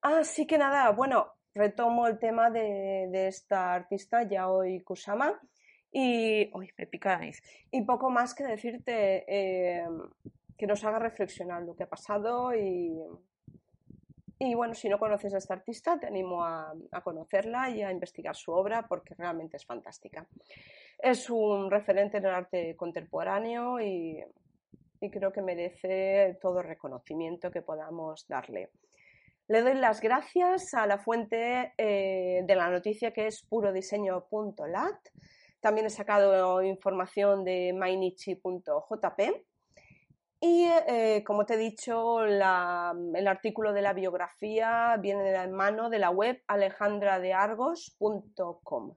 Así 0.00 0.44
que 0.44 0.58
nada, 0.58 0.90
bueno, 0.90 1.34
retomo 1.54 2.08
el 2.08 2.18
tema 2.18 2.50
de, 2.50 3.28
esta 3.28 3.74
artista, 3.74 4.24
Yaoi 4.24 4.80
Kusama, 4.80 5.40
y. 5.92 6.50
Uy, 6.54 6.72
me 6.76 6.86
pica 6.88 7.20
Y 7.70 7.82
poco 7.82 8.10
más 8.10 8.34
que 8.34 8.42
decirte 8.44 9.24
eh, 9.28 9.86
que 10.56 10.66
nos 10.66 10.84
haga 10.84 10.98
reflexionar 10.98 11.62
lo 11.62 11.76
que 11.76 11.84
ha 11.84 11.88
pasado 11.88 12.52
y 12.54 13.00
y 14.40 14.54
bueno, 14.54 14.74
si 14.74 14.88
no 14.88 14.98
conoces 14.98 15.34
a 15.34 15.38
esta 15.38 15.54
artista, 15.54 15.98
te 15.98 16.06
animo 16.06 16.44
a, 16.44 16.72
conocerla 17.02 17.70
y 17.70 17.82
a 17.82 17.90
investigar 17.90 18.36
su 18.36 18.52
obra 18.52 18.86
porque 18.86 19.14
realmente 19.14 19.56
es 19.56 19.66
fantástica. 19.66 20.26
Es 20.98 21.28
un 21.28 21.70
referente 21.70 22.18
en 22.18 22.26
el 22.26 22.34
arte 22.34 22.76
contemporáneo 22.76 23.80
y, 23.80 24.22
creo 25.10 25.32
que 25.32 25.42
merece 25.42 26.38
todo 26.40 26.62
reconocimiento 26.62 27.50
que 27.50 27.62
podamos 27.62 28.26
darle. 28.28 28.70
Le 29.48 29.62
doy 29.62 29.74
las 29.74 30.00
gracias 30.00 30.74
a 30.74 30.86
la 30.86 30.98
fuente 30.98 31.72
eh, 31.78 32.42
de 32.44 32.54
la 32.54 32.68
noticia 32.68 33.12
que 33.12 33.26
es 33.26 33.42
purodiseño.lat. 33.42 34.98
También 35.60 35.86
he 35.86 35.90
sacado 35.90 36.62
información 36.62 37.44
de 37.44 37.72
mainichi.jp 37.72 39.46
y 40.40 40.66
eh, 40.86 41.24
como 41.26 41.44
te 41.46 41.54
he 41.54 41.58
dicho, 41.58 42.22
el 42.24 42.40
artículo 42.40 43.72
de 43.72 43.82
la 43.82 43.92
biografía 43.92 44.96
viene 45.00 45.24
de 45.24 45.32
la 45.32 45.48
mano 45.48 45.90
de 45.90 45.98
la 45.98 46.10
web 46.10 46.40
alejandradeargos.com. 46.46 48.94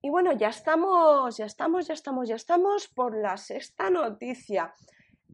Y 0.00 0.08
bueno, 0.08 0.32
ya 0.32 0.48
estamos, 0.48 1.36
ya 1.36 1.44
estamos, 1.44 1.88
ya 1.88 1.94
estamos, 1.94 2.26
ya 2.28 2.36
estamos 2.36 2.88
por 2.88 3.14
la 3.16 3.36
sexta 3.36 3.90
noticia. 3.90 4.74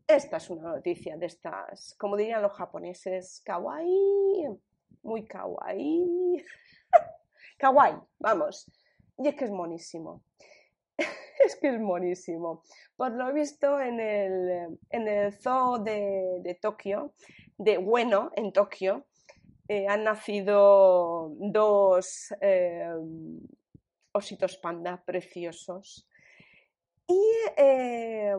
Esta 0.08 0.38
es 0.38 0.50
una 0.50 0.72
noticia 0.72 1.16
de 1.16 1.26
estas, 1.26 1.94
como 1.98 2.16
dirían 2.16 2.42
los 2.42 2.52
japoneses, 2.52 3.42
kawaii, 3.44 4.48
muy 5.02 5.24
kawaii. 5.24 6.44
kawaii, 7.58 7.94
vamos. 8.18 8.66
Y 9.18 9.28
es 9.28 9.36
que 9.36 9.44
es 9.44 9.50
monísimo. 9.50 10.22
es 11.44 11.56
que 11.56 11.68
es 11.68 11.80
monísimo. 11.80 12.62
Por 12.96 13.12
lo 13.12 13.32
visto, 13.32 13.80
en 13.80 14.00
el, 14.00 14.78
en 14.90 15.08
el 15.08 15.32
zoo 15.32 15.78
de, 15.78 16.58
Tokio, 16.60 17.14
de 17.58 17.78
Bueno, 17.78 18.30
en 18.36 18.52
Tokio, 18.52 19.06
eh, 19.68 19.86
han 19.88 20.04
nacido 20.04 21.32
dos 21.38 22.34
eh, 22.40 22.92
ositos 24.12 24.56
panda 24.58 25.02
preciosos 25.04 26.06
y 27.06 27.22
eh, 27.56 28.34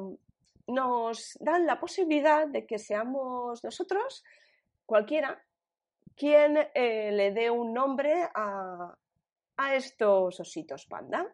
nos 0.68 1.38
dan 1.40 1.66
la 1.66 1.80
posibilidad 1.80 2.48
de 2.48 2.66
que 2.66 2.78
seamos 2.78 3.64
nosotros, 3.64 4.24
cualquiera, 4.86 5.44
quien 6.16 6.54
le 6.54 7.32
dé 7.32 7.50
un 7.50 7.74
nombre 7.74 8.30
a, 8.36 8.96
a 9.58 9.76
estos 9.76 10.40
ositos 10.40 10.86
panda. 10.86 11.34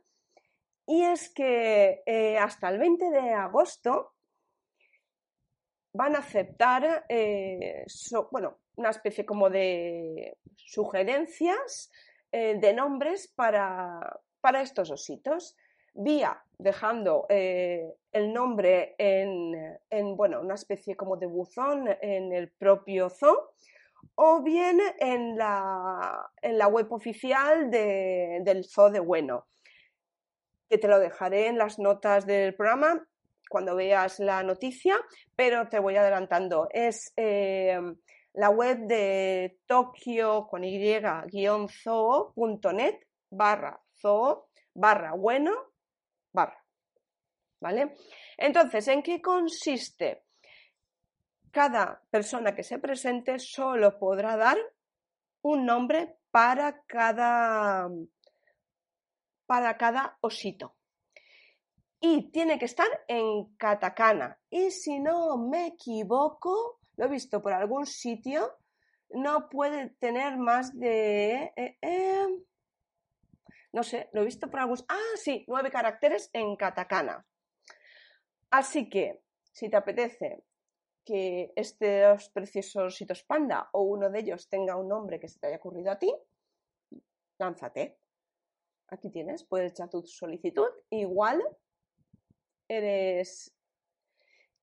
Y 0.90 1.04
es 1.04 1.30
que 1.30 2.02
eh, 2.04 2.40
hasta 2.40 2.68
el 2.68 2.80
20 2.80 3.12
de 3.12 3.32
agosto 3.32 4.16
van 5.94 6.16
a 6.16 6.20
aceptar 6.20 7.06
eh, 7.08 7.86
bueno, 8.32 8.58
una 8.76 8.90
especie 8.90 9.24
como 9.24 9.52
de 9.52 10.36
sugerencias 10.56 11.92
eh, 12.32 12.58
de 12.60 12.74
nombres 12.74 13.32
para, 13.36 14.00
estos 14.64 14.90
ositos, 14.90 15.56
vía 15.94 16.44
dejando 16.58 17.28
el 17.30 18.34
nombre 18.34 18.96
en, 18.98 20.18
bueno, 20.18 20.42
una 20.42 20.56
especie 20.56 20.96
como 20.96 21.18
de 21.18 21.28
buzón 21.28 21.88
en 22.02 22.34
el 22.34 22.50
propio 22.50 23.12
zoo 23.12 23.52
o 24.16 24.42
bien 24.42 24.80
en 24.98 25.38
la, 25.38 26.32
en 26.42 26.58
la 26.58 26.68
web 26.68 26.92
oficial 26.92 27.70
del 27.70 28.66
zoo 28.66 28.90
de 28.90 29.02
Bueno 29.02 29.46
que 30.70 30.78
te 30.78 30.88
lo 30.88 31.00
dejaré 31.00 31.48
en 31.48 31.58
las 31.58 31.80
notas 31.80 32.26
del 32.26 32.56
programa 32.56 33.06
cuando 33.50 33.76
veas 33.76 34.20
la 34.20 34.44
noticia, 34.44 34.98
pero 35.36 35.68
te 35.68 35.80
voy 35.80 35.96
adelantando. 35.98 36.70
Es 36.72 37.12
eh, 37.18 37.80
la 38.34 38.50
web 38.52 38.78
de 38.86 39.60
Tokio 39.66 40.48
con 40.48 40.64
y-zoo.net 40.64 40.96
barra 43.32 43.82
zoo 44.00 44.50
barra 44.74 45.14
bueno 45.14 45.52
barra. 46.32 46.64
¿Vale? 47.60 47.96
Entonces, 48.38 48.88
¿en 48.88 49.04
qué 49.04 49.22
consiste? 49.22 50.24
Cada 51.52 52.02
persona 52.10 52.56
que 52.56 52.64
se 52.64 52.80
presente 52.80 53.38
solo 53.40 54.00
podrá 54.00 54.38
dar 54.38 54.58
un 55.42 55.66
nombre 55.66 56.16
para 56.32 56.84
cada, 56.86 57.90
para 59.50 59.78
cada 59.78 60.16
osito. 60.22 60.76
Y 62.00 62.30
tiene 62.30 62.60
que 62.60 62.66
estar 62.66 62.88
en 63.08 63.56
katakana. 63.58 64.40
Y 64.48 64.70
si 64.70 65.00
no 65.00 65.38
me 65.38 65.66
equivoco, 65.74 66.80
lo 66.98 67.06
he 67.06 67.08
visto 67.08 67.42
por 67.42 67.54
algún 67.54 67.88
sitio, 67.88 68.58
no 69.10 69.50
puede 69.50 69.90
tener 70.00 70.38
más 70.38 70.78
de... 70.78 71.52
Eh, 71.56 71.78
eh, 71.82 72.28
no 73.74 73.82
sé, 73.82 74.10
lo 74.14 74.22
he 74.22 74.26
visto 74.26 74.52
por 74.52 74.60
algún... 74.60 74.78
Ah, 74.88 75.16
sí, 75.16 75.46
nueve 75.48 75.72
caracteres 75.72 76.30
en 76.32 76.56
katakana. 76.56 77.26
Así 78.52 78.88
que, 78.88 79.24
si 79.52 79.68
te 79.68 79.78
apetece 79.78 80.44
que 81.04 81.54
estos 81.56 82.30
preciosos 82.30 82.94
ositos 82.94 83.24
panda 83.24 83.68
o 83.74 83.82
uno 83.82 84.12
de 84.12 84.20
ellos 84.20 84.48
tenga 84.48 84.76
un 84.76 84.88
nombre 84.88 85.20
que 85.20 85.28
se 85.28 85.40
te 85.40 85.48
haya 85.48 85.58
ocurrido 85.58 85.90
a 85.92 85.98
ti, 85.98 86.14
lánzate. 87.40 87.99
Aquí 88.92 89.10
tienes, 89.10 89.44
puedes 89.44 89.72
echar 89.72 89.90
tu 89.90 90.06
solicitud. 90.06 90.70
Igual 90.90 91.42
eres 92.68 93.54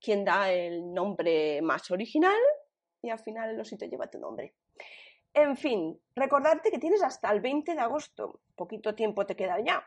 quien 0.00 0.24
da 0.24 0.50
el 0.50 0.92
nombre 0.92 1.60
más 1.62 1.90
original 1.90 2.38
y 3.02 3.10
al 3.10 3.18
final 3.18 3.50
el 3.50 3.60
osito 3.60 3.86
lleva 3.86 4.10
tu 4.10 4.18
nombre. 4.18 4.54
En 5.32 5.56
fin, 5.56 6.00
recordarte 6.14 6.70
que 6.70 6.78
tienes 6.78 7.02
hasta 7.02 7.30
el 7.30 7.40
20 7.40 7.74
de 7.74 7.80
agosto. 7.80 8.40
Poquito 8.54 8.94
tiempo 8.94 9.26
te 9.26 9.36
queda 9.36 9.60
ya. 9.60 9.84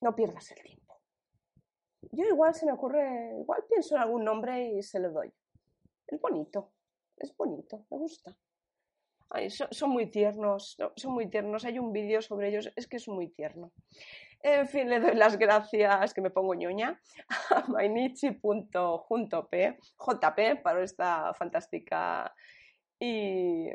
No 0.00 0.14
pierdas 0.14 0.50
el 0.52 0.62
tiempo. 0.62 1.00
Yo 2.12 2.24
igual 2.24 2.54
se 2.54 2.66
me 2.66 2.72
ocurre, 2.72 3.36
igual 3.38 3.64
pienso 3.68 3.96
en 3.96 4.02
algún 4.02 4.24
nombre 4.24 4.72
y 4.72 4.82
se 4.82 5.00
lo 5.00 5.10
doy. 5.10 5.32
Es 6.06 6.20
bonito, 6.20 6.72
es 7.16 7.36
bonito, 7.36 7.84
me 7.90 7.98
gusta. 7.98 8.36
Son, 9.70 9.90
muy 9.90 10.06
tiernos, 10.06 10.76
son 10.96 11.12
muy 11.12 11.28
tiernos. 11.28 11.64
Hay 11.64 11.78
un 11.78 11.92
vídeo 11.92 12.22
sobre 12.22 12.48
ellos, 12.48 12.70
es 12.76 12.86
que 12.86 12.96
es 12.96 13.08
muy 13.08 13.28
tierno. 13.28 13.72
En 14.42 14.66
fin, 14.66 14.88
le 14.88 15.00
doy 15.00 15.14
las 15.14 15.36
gracias, 15.36 16.14
que 16.14 16.22
me 16.22 16.30
pongo 16.30 16.54
ñoña, 16.54 16.98
a 17.50 17.64
mainichi.jp, 17.68 19.78
JP, 19.98 20.62
para 20.62 20.82
esta 20.82 21.34
fantástica 21.34 22.34
y, 22.98 23.68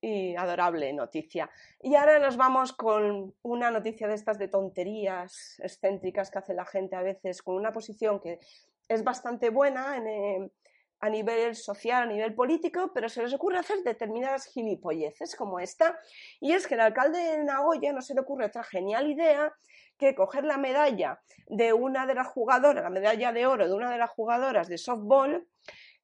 y 0.00 0.36
adorable 0.36 0.92
noticia. 0.92 1.48
Y 1.80 1.94
ahora 1.94 2.18
nos 2.18 2.36
vamos 2.36 2.72
con 2.72 3.34
una 3.42 3.70
noticia 3.70 4.08
de 4.08 4.14
estas 4.14 4.38
de 4.38 4.48
tonterías 4.48 5.60
excéntricas 5.60 6.30
que 6.30 6.38
hace 6.38 6.54
la 6.54 6.66
gente 6.66 6.96
a 6.96 7.02
veces, 7.02 7.42
con 7.42 7.54
una 7.54 7.72
posición 7.72 8.20
que 8.20 8.40
es 8.88 9.04
bastante 9.04 9.48
buena 9.48 9.96
en, 9.96 10.08
eh, 10.08 10.50
a 11.00 11.08
nivel 11.10 11.54
social, 11.54 12.04
a 12.04 12.06
nivel 12.06 12.34
político, 12.34 12.92
pero 12.94 13.08
se 13.08 13.22
les 13.22 13.34
ocurre 13.34 13.58
hacer 13.58 13.82
determinadas 13.82 14.46
gilipolleces 14.46 15.36
como 15.36 15.60
esta. 15.60 15.98
Y 16.40 16.52
es 16.52 16.66
que 16.66 16.74
el 16.74 16.80
alcalde 16.80 17.18
de 17.18 17.44
Nagoya 17.44 17.92
no 17.92 18.00
se 18.00 18.14
le 18.14 18.20
ocurre 18.20 18.46
otra 18.46 18.64
genial 18.64 19.10
idea 19.10 19.52
que 19.98 20.14
coger 20.14 20.44
la 20.44 20.56
medalla 20.56 21.20
de 21.46 21.72
una 21.72 22.06
de 22.06 22.14
las 22.14 22.28
jugadoras, 22.28 22.82
la 22.82 22.90
medalla 22.90 23.32
de 23.32 23.46
oro 23.46 23.68
de 23.68 23.74
una 23.74 23.90
de 23.90 23.98
las 23.98 24.10
jugadoras 24.10 24.68
de 24.68 24.78
softball, 24.78 25.46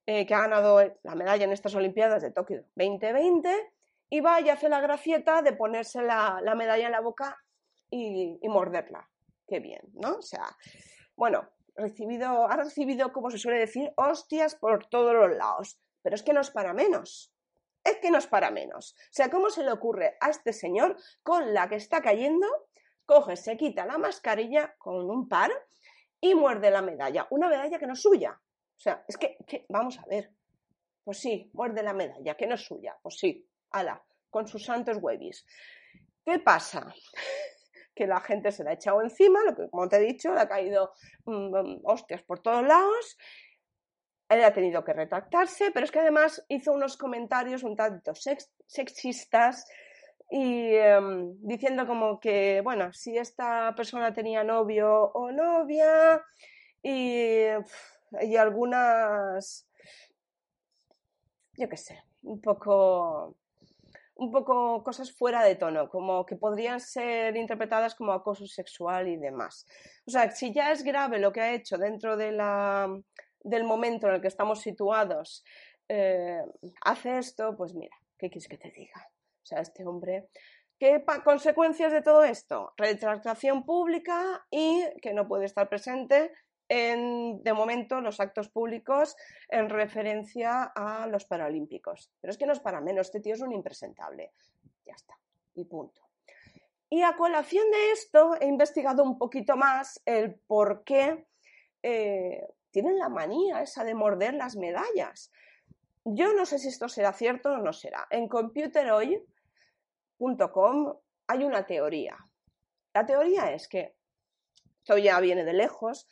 eh, 0.05 0.25
que 0.25 0.33
ha 0.33 0.41
ganado 0.41 0.81
la 1.03 1.15
medalla 1.15 1.45
en 1.45 1.51
estas 1.51 1.75
Olimpiadas 1.75 2.21
de 2.21 2.31
Tokio 2.31 2.63
2020, 2.75 3.71
y 4.09 4.19
va 4.19 4.41
y 4.41 4.49
hace 4.49 4.69
la 4.69 4.81
gracieta 4.81 5.41
de 5.41 5.53
ponerse 5.53 6.01
la, 6.01 6.41
medalla 6.55 6.85
en 6.85 6.91
la 6.91 7.01
boca 7.01 7.37
y, 7.89 8.37
y, 8.41 8.49
morderla. 8.49 9.07
Qué 9.47 9.59
bien, 9.59 9.81
¿no? 9.93 10.17
O 10.17 10.21
sea, 10.21 10.45
bueno, 11.15 11.49
recibido, 11.75 12.47
ha 12.47 12.55
recibido, 12.55 13.11
como 13.11 13.31
se 13.31 13.37
suele 13.37 13.59
decir, 13.59 13.91
hostias 13.95 14.55
por 14.55 14.87
todos 14.87 15.13
los 15.13 15.35
lados. 15.35 15.79
Pero 16.01 16.15
es 16.15 16.23
que 16.23 16.33
no 16.33 16.41
es 16.41 16.51
para 16.51 16.73
menos. 16.73 17.33
Es 17.83 17.97
que 17.97 18.11
no 18.11 18.17
es 18.17 18.27
para 18.27 18.51
menos. 18.51 18.93
O 18.93 19.13
sea, 19.13 19.29
¿cómo 19.29 19.49
se 19.49 19.63
le 19.63 19.71
ocurre 19.71 20.17
a 20.19 20.29
este 20.29 20.53
señor 20.53 20.97
con 21.23 21.53
la 21.53 21.67
que 21.67 21.75
está 21.75 22.01
cayendo 22.01 22.47
coge, 23.11 23.35
se 23.35 23.57
quita 23.57 23.85
la 23.85 23.97
mascarilla 23.97 24.73
con 24.77 25.09
un 25.09 25.27
par 25.27 25.51
y 26.21 26.33
muerde 26.33 26.71
la 26.71 26.81
medalla. 26.81 27.27
Una 27.31 27.49
medalla 27.49 27.77
que 27.77 27.85
no 27.85 27.93
es 27.93 28.01
suya. 28.01 28.31
O 28.31 28.79
sea, 28.79 29.03
es 29.05 29.17
que, 29.17 29.37
vamos 29.67 29.99
a 29.99 30.05
ver. 30.05 30.31
Pues 31.03 31.17
sí, 31.17 31.49
muerde 31.53 31.83
la 31.83 31.93
medalla, 31.93 32.37
que 32.37 32.47
no 32.47 32.55
es 32.55 32.61
suya. 32.61 32.97
Pues 33.01 33.17
sí, 33.17 33.45
ala, 33.71 34.01
con 34.29 34.47
sus 34.47 34.63
santos 34.63 34.97
huevis. 35.01 35.45
¿Qué 36.23 36.39
pasa? 36.39 36.93
Que 37.95 38.07
la 38.07 38.19
gente 38.21 38.51
se 38.51 38.63
la 38.63 38.71
ha 38.71 38.73
echado 38.73 39.01
encima, 39.01 39.43
lo 39.43 39.55
que, 39.55 39.69
como 39.69 39.87
te 39.89 39.97
he 39.97 39.99
dicho, 39.99 40.33
le 40.33 40.41
ha 40.41 40.47
caído 40.47 40.93
mm, 41.25 41.55
mm, 41.55 41.81
hostias 41.83 42.21
por 42.23 42.39
todos 42.39 42.65
lados. 42.65 43.17
Él 44.29 44.43
ha 44.43 44.53
tenido 44.53 44.83
que 44.83 44.93
retractarse, 44.93 45.71
pero 45.71 45.85
es 45.85 45.91
que 45.91 45.99
además 45.99 46.45
hizo 46.47 46.71
unos 46.71 46.95
comentarios 46.95 47.63
un 47.63 47.75
tanto 47.75 48.13
sexistas 48.65 49.65
y 50.29 50.73
em, 50.73 51.35
diciendo 51.41 51.85
como 51.85 52.19
que, 52.21 52.61
bueno, 52.63 52.93
si 52.93 53.17
esta 53.17 53.75
persona 53.75 54.13
tenía 54.13 54.45
novio 54.45 55.11
o 55.13 55.29
novia 55.33 56.23
y, 56.81 57.43
y 58.21 58.37
algunas, 58.37 59.67
yo 61.57 61.67
qué 61.67 61.75
sé, 61.75 62.01
un 62.23 62.39
poco, 62.39 63.35
un 64.15 64.31
poco 64.31 64.83
cosas 64.83 65.11
fuera 65.11 65.43
de 65.43 65.55
tono, 65.55 65.89
como 65.89 66.25
que 66.25 66.35
podrían 66.35 66.79
ser 66.79 67.35
interpretadas 67.35 67.95
como 67.95 68.11
acoso 68.11 68.45
sexual 68.47 69.07
y 69.07 69.17
demás. 69.17 69.65
O 70.05 70.11
sea, 70.11 70.31
si 70.31 70.53
ya 70.53 70.71
es 70.71 70.83
grave 70.83 71.19
lo 71.19 71.31
que 71.31 71.41
ha 71.41 71.53
hecho 71.53 71.77
dentro 71.77 72.17
de 72.17 72.31
la, 72.31 72.89
del 73.39 73.63
momento 73.63 74.07
en 74.07 74.15
el 74.15 74.21
que 74.21 74.27
estamos 74.27 74.61
situados, 74.61 75.43
eh, 75.89 76.41
hace 76.81 77.17
esto, 77.17 77.55
pues 77.57 77.73
mira, 77.73 77.95
¿qué 78.17 78.29
quieres 78.29 78.47
que 78.47 78.57
te 78.57 78.71
diga? 78.71 79.09
O 79.41 79.45
sea, 79.45 79.59
este 79.59 79.85
hombre. 79.85 80.29
¿Qué 80.79 81.03
consecuencias 81.23 81.91
de 81.91 82.01
todo 82.01 82.23
esto? 82.23 82.73
Retractación 82.75 83.65
pública 83.65 84.45
y 84.49 84.83
que 85.01 85.13
no 85.13 85.27
puede 85.27 85.45
estar 85.45 85.69
presente 85.69 86.31
en, 86.73 87.43
de 87.43 87.51
momento, 87.51 87.99
los 87.99 88.21
actos 88.21 88.47
públicos 88.47 89.17
en 89.49 89.69
referencia 89.69 90.71
a 90.73 91.05
los 91.07 91.25
Paralímpicos. 91.25 92.09
Pero 92.21 92.31
es 92.31 92.37
que 92.37 92.45
no 92.45 92.53
es 92.53 92.61
para 92.61 92.79
menos, 92.79 93.07
este 93.07 93.19
tío 93.19 93.33
es 93.33 93.41
un 93.41 93.51
impresentable. 93.51 94.31
Ya 94.85 94.93
está, 94.93 95.19
y 95.55 95.65
punto. 95.65 95.99
Y 96.89 97.01
a 97.01 97.17
colación 97.17 97.69
de 97.71 97.91
esto 97.91 98.37
he 98.39 98.45
investigado 98.45 99.03
un 99.03 99.17
poquito 99.17 99.57
más 99.57 100.01
el 100.05 100.35
por 100.35 100.85
qué 100.85 101.27
eh, 101.83 102.47
tienen 102.71 102.97
la 102.97 103.09
manía 103.09 103.61
esa 103.61 103.83
de 103.83 103.93
morder 103.93 104.35
las 104.35 104.55
medallas. 104.55 105.29
Yo 106.05 106.33
no 106.33 106.45
sé 106.45 106.57
si 106.57 106.69
esto 106.69 106.87
será 106.87 107.11
cierto 107.11 107.51
o 107.51 107.57
no 107.57 107.73
será. 107.73 108.07
En 108.09 108.29
computerhoy.com 108.29 110.93
hay 111.27 111.43
una 111.43 111.65
teoría. 111.65 112.15
La 112.93 113.05
teoría 113.05 113.51
es 113.51 113.67
que, 113.67 113.93
esto 114.77 114.97
ya 114.97 115.19
viene 115.19 115.43
de 115.43 115.51
lejos, 115.51 116.07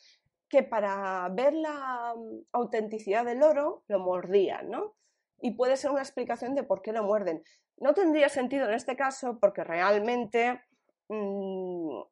que 0.50 0.64
para 0.64 1.26
ver 1.30 1.54
la 1.54 2.14
mm, 2.14 2.40
autenticidad 2.52 3.24
del 3.24 3.42
oro 3.42 3.84
lo 3.88 4.00
mordían, 4.00 4.68
¿no? 4.68 4.96
Y 5.40 5.52
puede 5.52 5.76
ser 5.78 5.92
una 5.92 6.02
explicación 6.02 6.54
de 6.54 6.64
por 6.64 6.82
qué 6.82 6.92
lo 6.92 7.02
muerden. 7.02 7.42
No 7.78 7.94
tendría 7.94 8.28
sentido 8.28 8.68
en 8.68 8.74
este 8.74 8.96
caso 8.96 9.38
porque 9.40 9.64
realmente 9.64 10.60
mm, 11.08 12.02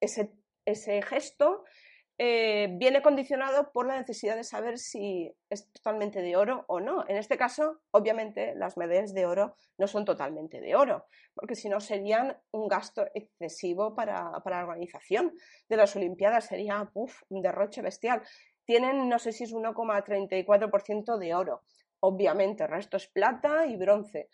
ese, 0.00 0.32
ese 0.64 1.02
gesto 1.02 1.64
eh, 2.16 2.68
viene 2.70 3.02
condicionado 3.02 3.72
por 3.72 3.86
la 3.88 3.98
necesidad 3.98 4.36
de 4.36 4.44
saber 4.44 4.78
si 4.78 5.34
es 5.50 5.72
totalmente 5.72 6.22
de 6.22 6.36
oro 6.36 6.64
o 6.68 6.78
no. 6.78 7.04
En 7.08 7.16
este 7.16 7.36
caso, 7.36 7.80
obviamente, 7.90 8.54
las 8.54 8.76
medallas 8.76 9.12
de 9.14 9.26
oro 9.26 9.56
no 9.78 9.88
son 9.88 10.04
totalmente 10.04 10.60
de 10.60 10.76
oro, 10.76 11.06
porque 11.34 11.56
si 11.56 11.68
no 11.68 11.80
serían 11.80 12.36
un 12.52 12.68
gasto 12.68 13.04
excesivo 13.14 13.96
para, 13.96 14.30
la 14.44 14.62
organización 14.62 15.34
de 15.68 15.76
las 15.76 15.96
Olimpiadas, 15.96 16.46
sería 16.46 16.88
un 16.94 17.42
derroche 17.42 17.82
bestial. 17.82 18.22
Tienen, 18.64 19.08
no 19.08 19.18
sé 19.18 19.32
si 19.32 19.44
es 19.44 19.52
1,34% 19.52 21.18
de 21.18 21.34
oro. 21.34 21.62
Obviamente, 21.98 22.62
el 22.62 22.70
resto 22.70 22.96
es 22.96 23.08
plata 23.08 23.66
y 23.66 23.76
bronce, 23.76 24.28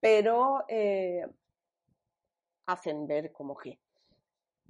pero 0.00 0.64
eh, 0.68 1.24
hacen 2.66 3.06
ver 3.06 3.32
como 3.32 3.56
que 3.56 3.78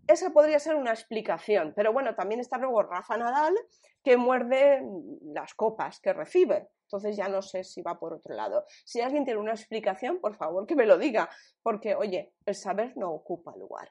esa 0.06 0.30
podría 0.30 0.58
ser 0.58 0.76
una 0.76 0.90
explicación, 0.90 1.72
pero 1.74 1.92
bueno, 1.92 2.14
también 2.14 2.40
está 2.40 2.58
luego 2.58 2.82
Rafa 2.82 3.16
Nadal 3.16 3.54
que 4.02 4.16
muerde 4.16 4.82
las 5.22 5.54
copas 5.54 6.00
que 6.00 6.12
recibe. 6.12 6.68
Entonces 6.82 7.16
ya 7.16 7.28
no 7.28 7.40
sé 7.40 7.64
si 7.64 7.80
va 7.80 7.98
por 7.98 8.12
otro 8.12 8.34
lado. 8.34 8.66
Si 8.84 9.00
alguien 9.00 9.24
tiene 9.24 9.40
una 9.40 9.52
explicación, 9.52 10.20
por 10.20 10.36
favor 10.36 10.66
que 10.66 10.76
me 10.76 10.84
lo 10.84 10.98
diga, 10.98 11.30
porque 11.62 11.94
oye, 11.94 12.34
el 12.44 12.54
saber 12.54 12.92
no 12.96 13.10
ocupa 13.10 13.56
lugar. 13.56 13.90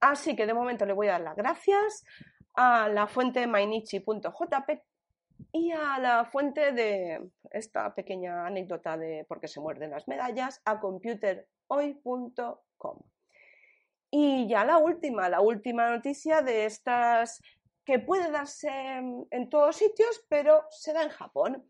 Así 0.00 0.34
que 0.34 0.46
de 0.46 0.54
momento 0.54 0.84
le 0.84 0.92
voy 0.92 1.08
a 1.08 1.12
dar 1.12 1.20
las 1.20 1.36
gracias 1.36 2.04
a 2.54 2.88
la 2.88 3.06
fuente 3.06 3.46
mainichi.jp 3.46 4.82
y 5.52 5.70
a 5.70 5.98
la 5.98 6.24
fuente 6.24 6.72
de 6.72 7.30
esta 7.50 7.94
pequeña 7.94 8.46
anécdota 8.46 8.96
de 8.96 9.24
por 9.28 9.40
qué 9.40 9.48
se 9.48 9.60
muerden 9.60 9.90
las 9.90 10.08
medallas 10.08 10.60
a 10.64 10.80
computerhoy.com. 10.80 12.98
Y 14.44 14.48
ya 14.48 14.62
la 14.62 14.76
última, 14.76 15.30
la 15.30 15.40
última 15.40 15.88
noticia 15.88 16.42
de 16.42 16.66
estas 16.66 17.40
que 17.82 17.98
puede 17.98 18.30
darse 18.30 18.68
en, 18.68 19.48
todos 19.48 19.76
sitios, 19.76 20.22
pero 20.28 20.66
se 20.68 20.92
da 20.92 21.02
en 21.02 21.08
Japón. 21.08 21.66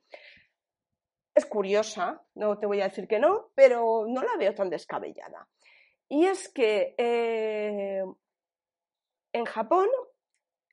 Es 1.37 1.47
curiosa, 1.47 2.21
no 2.35 2.59
te 2.59 2.67
voy 2.67 2.81
a 2.81 2.89
decir 2.89 3.07
que 3.07 3.21
no, 3.21 3.53
pero 3.55 4.07
no 4.09 4.25
la 4.25 4.37
veo 4.37 4.57
tan 4.57 4.71
descabellada. 4.71 5.49
Y 6.09 6.27
es 6.27 6.49
que 6.49 6.97
eh, 6.99 8.03
en 9.33 9.45
Japón 9.45 9.87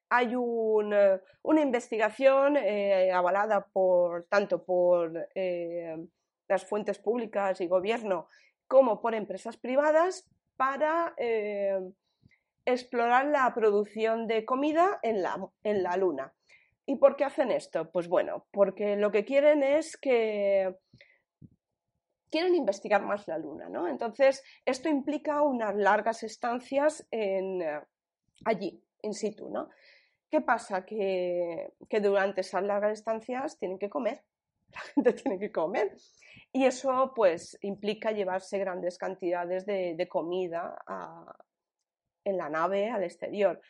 hay 0.10 0.34
una 0.36 1.62
investigación 1.62 2.58
eh, 2.58 3.12
avalada 3.12 3.68
por 3.68 4.24
tanto 4.24 4.66
por 4.66 5.30
eh, 5.36 5.98
las 6.48 6.66
fuentes 6.66 6.98
públicas 6.98 7.62
y 7.62 7.68
gobierno 7.68 8.28
como 8.66 9.02
por 9.02 9.14
empresas 9.14 9.58
privadas 9.58 10.28
para 10.58 11.14
eh, 11.18 11.80
explorar 12.66 13.26
la 13.28 13.54
producción 13.54 14.28
de 14.28 14.46
comida 14.46 15.00
en 15.02 15.22
la, 15.22 15.50
en 15.64 15.84
la 15.84 15.98
luna. 15.98 16.34
¿Y 16.86 16.96
por 16.98 17.16
qué 17.16 17.24
hacen 17.24 17.52
esto? 17.52 17.92
Pues 17.92 18.08
bueno, 18.08 18.48
porque 18.52 18.96
lo 18.96 19.12
que 19.12 19.24
quieren 19.24 19.64
es 19.64 19.98
que 19.98 20.76
quieren 22.32 22.56
investigar 22.56 23.04
más 23.04 23.28
la 23.28 23.38
luna, 23.38 23.70
¿no? 23.70 23.88
Entonces, 23.88 24.44
esto 24.66 24.90
implica 24.90 25.42
unas 25.42 25.76
largas 25.76 26.24
estancias 26.24 27.08
en, 27.12 27.62
allí, 28.46 28.84
in 29.02 29.14
situ, 29.14 29.50
¿no? 29.50 29.70
¿Qué 30.30 30.40
pasa? 30.40 30.86
Que, 30.86 31.74
durante 32.02 32.42
esas 32.42 32.64
largas 32.64 32.94
estancias 32.94 33.60
tienen 33.60 33.78
que 33.78 33.90
comer, 33.90 34.24
la 34.74 34.80
gente 34.94 35.14
tiene 35.14 35.40
que 35.40 35.52
comer. 35.52 35.96
Y 36.54 36.66
eso 36.66 37.14
pues 37.16 37.58
implica 37.62 38.12
llevarse 38.12 38.60
grandes 38.60 38.98
cantidades 38.98 39.66
de, 39.66 40.08
comida 40.10 40.78
en 42.26 42.38
la 42.38 42.50
nave 42.50 42.90
al 42.90 43.04
exterior. 43.04 43.62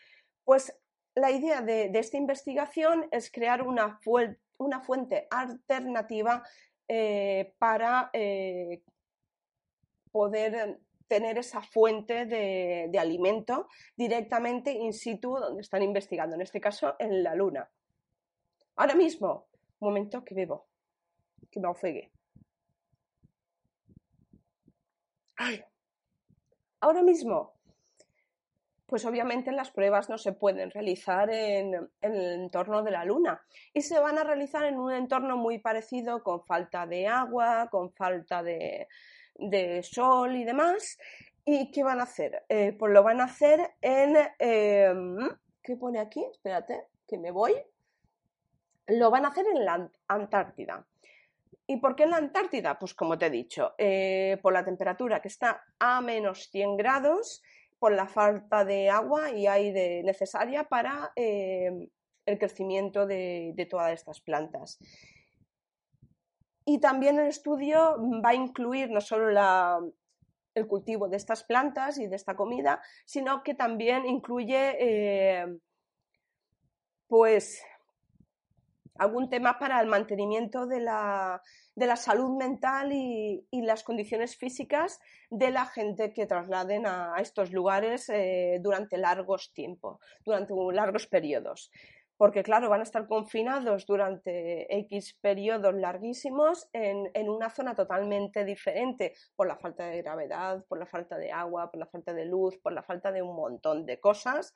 Pues 0.44 0.76
la 1.14 1.30
idea 1.30 1.62
de, 1.62 1.92
esta 1.94 2.18
investigación 2.18 3.08
es 3.12 3.32
crear 3.32 3.62
una, 3.62 4.00
fuente 4.84 5.28
alternativa 5.30 6.44
eh, 6.88 7.54
para 7.60 8.10
eh, 8.14 8.82
poder 10.12 10.80
tener 11.12 11.38
esa 11.38 11.62
fuente 11.62 12.26
de, 12.26 12.98
alimento 12.98 13.68
directamente 13.98 14.72
in 14.72 14.94
situ 14.94 15.36
donde 15.36 15.62
están 15.62 15.84
investigando, 15.84 16.36
en 16.36 16.42
este 16.42 16.62
caso 16.62 16.96
en 17.00 17.22
la 17.22 17.36
Luna. 17.36 17.70
Ahora 18.78 18.96
mismo, 18.96 19.48
momento 19.82 20.24
que 20.24 20.34
bebo, 20.34 20.71
que 21.52 21.60
me 21.60 21.68
ofegue. 21.68 22.12
Ahora 26.80 27.04
mismo, 27.04 27.54
pues 28.86 29.06
obviamente 29.06 29.52
las 29.52 29.72
pruebas 29.72 30.10
no 30.10 30.18
se 30.18 30.34
pueden 30.34 30.70
realizar 30.70 31.30
en, 31.32 31.90
el 32.02 32.42
entorno 32.42 32.84
de 32.84 32.92
la 32.92 33.06
Luna 33.06 33.42
y 33.74 33.82
se 33.82 34.00
van 34.00 34.18
a 34.18 34.24
realizar 34.24 34.66
en 34.66 34.78
un 34.78 34.92
entorno 34.92 35.38
muy 35.38 35.60
parecido 35.60 36.24
con 36.24 36.44
falta 36.44 36.86
de 36.86 37.08
agua, 37.08 37.70
con 37.72 37.94
falta 37.94 38.44
de, 38.44 38.88
de 39.36 39.82
sol 39.84 40.36
y 40.36 40.44
demás. 40.44 40.98
¿Y 41.46 41.72
qué 41.72 41.84
van 41.84 42.00
a 42.00 42.04
hacer? 42.04 42.44
Eh, 42.50 42.74
pues 42.78 42.92
lo 42.92 43.04
van 43.04 43.22
a 43.22 43.26
hacer 43.26 43.76
en... 43.82 44.16
Em, 44.38 45.18
¿Qué 45.64 45.76
pone 45.76 46.00
aquí? 46.00 46.26
Espérate, 46.30 46.88
que 47.08 47.18
me 47.18 47.32
voy. 47.32 47.54
Lo 48.88 49.10
van 49.10 49.26
a 49.26 49.30
hacer 49.30 49.46
en 49.48 49.64
la 49.64 49.90
Antártida. 50.08 50.86
¿Y 51.72 51.78
por 51.78 51.96
qué 51.96 52.04
en 52.04 52.10
la 52.10 52.18
Antártida? 52.18 52.78
Pues 52.78 52.94
como 52.94 53.18
te 53.18 53.28
he 53.28 53.30
dicho, 53.30 53.76
eh, 53.78 54.38
por 54.42 54.52
la 54.52 54.66
temperatura 54.66 55.22
que 55.22 55.30
está 55.30 55.64
a 55.80 56.02
menos 56.02 56.50
100 56.50 56.76
grados, 56.76 57.42
por 57.80 57.94
la 57.94 58.08
falta 58.08 58.66
de 58.66 58.90
agua 58.90 59.32
y 59.32 59.48
aire 59.48 60.04
necesaria 60.04 60.66
para 60.66 61.14
em, 61.16 61.88
el 62.26 62.38
crecimiento 62.38 63.06
de, 63.06 63.68
todas 63.70 63.94
estas 63.94 64.20
plantas. 64.20 64.80
Y 66.66 66.82
también 66.82 67.18
el 67.18 67.28
estudio 67.28 67.96
va 68.22 68.32
a 68.32 68.36
incluir 68.36 68.90
no 68.90 69.00
solo 69.00 69.30
el 70.54 70.68
cultivo 70.68 71.08
de 71.08 71.16
estas 71.16 71.46
plantas 71.46 71.98
y 72.00 72.08
de 72.08 72.18
esta 72.18 72.36
comida, 72.36 72.82
sino 73.06 73.44
que 73.44 73.54
también 73.54 74.06
incluye 74.06 74.76
eh, 74.78 75.46
pues 77.08 77.64
algún 79.02 79.30
tema 79.30 79.58
para 79.58 79.82
el 79.82 79.88
mantenimiento 79.88 80.68
de 80.68 80.80
la, 80.80 81.42
salud 81.96 82.38
mental 82.38 82.92
y, 82.94 83.48
las 83.52 83.84
condiciones 83.84 84.38
físicas 84.38 85.00
de 85.32 85.50
la 85.50 85.66
gente 85.66 86.14
que 86.14 86.28
trasladen 86.28 86.86
a, 86.86 87.16
estos 87.20 87.52
lugares 87.52 88.10
eh, 88.10 88.60
durante 88.62 88.98
largos 88.98 89.54
tiempos, 89.54 89.98
durante 90.24 90.54
largos 90.74 91.08
periodos 91.08 91.72
porque 92.18 92.44
claro, 92.44 92.70
van 92.70 92.82
a 92.82 92.84
estar 92.84 93.08
confinados 93.08 93.88
durante 93.88 94.72
X 94.82 95.18
periodos 95.20 95.74
larguísimos 95.74 96.70
en, 96.72 97.28
una 97.28 97.50
zona 97.50 97.74
totalmente 97.74 98.46
diferente 98.46 99.14
por 99.36 99.48
la 99.48 99.58
falta 99.58 99.88
de 99.88 100.04
gravedad, 100.04 100.64
por 100.68 100.78
la 100.78 100.86
falta 100.86 101.18
de 101.18 101.32
agua, 101.32 101.72
por 101.72 101.80
la 101.80 101.88
falta 101.88 102.14
de 102.14 102.26
luz, 102.26 102.60
por 102.60 102.74
la 102.74 102.84
falta 102.84 103.12
de 103.12 103.24
un 103.24 103.36
montón 103.36 103.88
de 103.88 104.00
cosas 104.00 104.54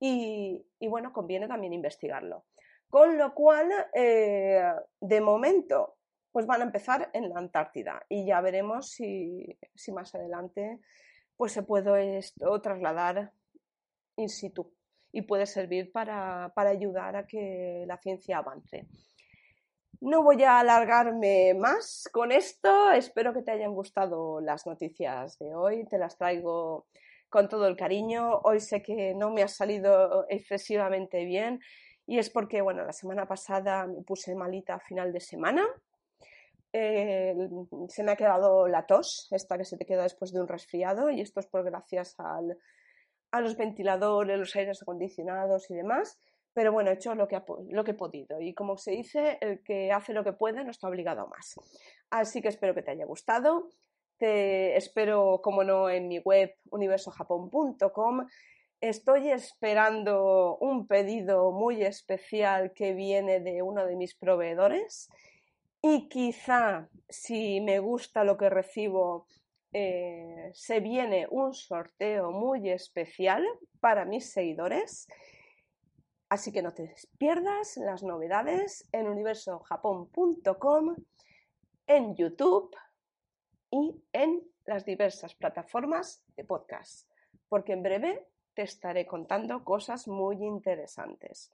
y, 0.00 0.64
bueno, 0.88 1.12
conviene 1.12 1.46
también 1.46 1.74
investigarlo. 1.74 2.46
Con 2.94 3.18
lo 3.18 3.34
cual, 3.34 3.72
eh, 3.92 4.62
de 5.00 5.20
momento, 5.20 5.96
pues 6.30 6.46
van 6.46 6.60
a 6.60 6.64
empezar 6.64 7.10
en 7.12 7.28
la 7.28 7.40
Antártida 7.40 8.06
y 8.08 8.24
ya 8.24 8.40
veremos 8.40 8.88
si, 8.88 9.58
más 9.92 10.14
adelante 10.14 10.78
pues 11.36 11.50
se 11.50 11.64
puede 11.64 12.20
trasladar 12.62 13.32
in 14.14 14.28
situ 14.28 14.72
y 15.10 15.22
puede 15.22 15.46
servir 15.46 15.90
para, 15.90 16.52
ayudar 16.54 17.16
a 17.16 17.26
que 17.26 17.82
la 17.84 17.98
ciencia 17.98 18.38
avance. 18.38 18.86
No 20.00 20.22
voy 20.22 20.44
a 20.44 20.60
alargarme 20.60 21.52
más 21.54 22.08
con 22.12 22.30
esto, 22.30 22.92
espero 22.92 23.34
que 23.34 23.42
te 23.42 23.50
hayan 23.50 23.74
gustado 23.74 24.40
las 24.40 24.68
noticias 24.68 25.36
de 25.40 25.52
hoy, 25.52 25.84
te 25.88 25.98
las 25.98 26.16
traigo 26.16 26.86
con 27.28 27.48
todo 27.48 27.66
el 27.66 27.76
cariño. 27.76 28.38
Hoy 28.44 28.60
sé 28.60 28.84
que 28.84 29.16
no 29.16 29.32
me 29.32 29.42
ha 29.42 29.48
salido 29.48 30.26
excesivamente 30.28 31.24
bien 31.24 31.58
y 32.06 32.18
es 32.18 32.30
porque, 32.30 32.62
bueno, 32.62 32.84
la 32.84 32.92
semana 32.92 33.26
pasada 33.26 33.86
me 33.86 34.02
puse 34.02 34.34
malita 34.34 34.74
a 34.74 34.80
final 34.80 35.12
de 35.12 35.20
semana. 35.20 35.64
Eh, 36.72 37.34
se 37.88 38.02
me 38.02 38.12
ha 38.12 38.16
quedado 38.16 38.66
la 38.66 38.86
tos, 38.86 39.28
esta 39.30 39.56
que 39.56 39.64
se 39.64 39.76
te 39.76 39.86
queda 39.86 40.02
después 40.02 40.32
de 40.32 40.40
un 40.40 40.48
resfriado, 40.48 41.10
y 41.10 41.20
esto 41.20 41.40
es 41.40 41.46
por 41.46 41.64
gracias 41.64 42.14
al, 42.18 42.58
a 43.30 43.40
los 43.40 43.56
ventiladores, 43.56 44.38
los 44.38 44.54
aires 44.56 44.82
acondicionados 44.82 45.70
y 45.70 45.74
demás, 45.74 46.18
pero 46.52 46.72
bueno, 46.72 46.90
he 46.90 46.94
hecho 46.94 47.14
lo 47.16 47.26
que, 47.26 47.42
lo 47.68 47.84
que 47.84 47.90
he 47.90 47.94
podido 47.94 48.40
y 48.40 48.54
como 48.54 48.76
se 48.76 48.92
dice, 48.92 49.38
el 49.40 49.62
que 49.62 49.90
hace 49.90 50.12
lo 50.12 50.22
que 50.22 50.32
puede 50.32 50.64
no 50.64 50.70
está 50.70 50.88
obligado 50.88 51.22
a 51.22 51.26
más. 51.26 51.56
Así 52.10 52.40
que 52.40 52.48
espero 52.48 52.74
que 52.74 52.82
te 52.82 52.92
haya 52.92 53.04
gustado, 53.06 53.70
te 54.18 54.76
espero, 54.76 55.40
como 55.42 55.64
no, 55.64 55.90
en 55.90 56.06
mi 56.06 56.20
web 56.20 56.54
universojapón.com. 56.70 58.26
Estoy 58.84 59.30
esperando 59.30 60.58
un 60.58 60.86
pedido 60.86 61.52
muy 61.52 61.82
especial 61.82 62.74
que 62.74 62.92
viene 62.92 63.40
de 63.40 63.62
uno 63.62 63.86
de 63.86 63.96
mis 63.96 64.14
proveedores 64.14 65.08
y 65.80 66.06
quizá 66.10 66.90
si 67.08 67.62
me 67.62 67.78
gusta 67.78 68.24
lo 68.24 68.36
que 68.36 68.50
recibo 68.50 69.26
eh, 69.72 70.50
se 70.52 70.80
viene 70.80 71.26
un 71.30 71.54
sorteo 71.54 72.30
muy 72.30 72.68
especial 72.68 73.42
para 73.80 74.04
mis 74.04 74.30
seguidores. 74.30 75.08
Así 76.28 76.52
que 76.52 76.60
no 76.60 76.74
te 76.74 76.94
pierdas 77.16 77.78
las 77.78 78.02
novedades 78.02 78.86
en 78.92 79.08
universojapón.com, 79.08 80.96
en 81.86 82.16
YouTube 82.16 82.76
y 83.70 84.04
en 84.12 84.42
las 84.66 84.84
diversas 84.84 85.34
plataformas 85.34 86.22
de 86.36 86.44
podcast, 86.44 87.10
porque 87.48 87.72
en 87.72 87.82
breve 87.82 88.28
te 88.54 88.62
estaré 88.62 89.06
contando 89.06 89.64
cosas 89.64 90.08
muy 90.08 90.42
interesantes. 90.44 91.50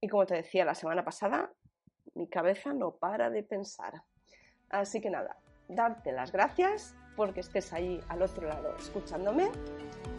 Y 0.00 0.08
como 0.08 0.26
te 0.26 0.34
decía 0.34 0.64
la 0.64 0.74
semana 0.74 1.04
pasada, 1.04 1.50
mi 2.14 2.28
cabeza 2.28 2.72
no 2.72 2.92
para 2.92 3.30
de 3.30 3.42
pensar. 3.42 4.02
Así 4.68 5.00
que 5.00 5.10
nada, 5.10 5.36
darte 5.68 6.12
las 6.12 6.32
gracias 6.32 6.94
porque 7.16 7.40
estés 7.40 7.72
ahí 7.72 8.00
al 8.08 8.22
otro 8.22 8.46
lado 8.46 8.76
escuchándome 8.76 9.50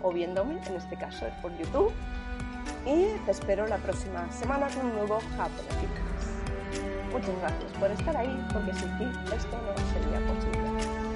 o 0.01 0.11
viéndome, 0.11 0.59
en 0.67 0.75
este 0.75 0.97
caso 0.97 1.27
es 1.27 1.33
por 1.35 1.55
YouTube. 1.57 1.93
Y 2.85 3.17
te 3.25 3.31
espero 3.31 3.67
la 3.67 3.77
próxima 3.77 4.31
semana 4.31 4.67
con 4.69 4.87
un 4.87 4.95
nuevo 4.95 5.19
Japoneticas. 5.35 6.07
Muchas 7.11 7.39
gracias 7.39 7.71
por 7.73 7.91
estar 7.91 8.17
ahí, 8.17 8.47
porque 8.51 8.73
sin 8.73 8.97
ti 8.97 9.05
esto 9.35 9.57
no 9.61 9.77
sería 9.93 10.19
posible. 10.27 11.07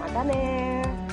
¡Matane! 0.00 1.03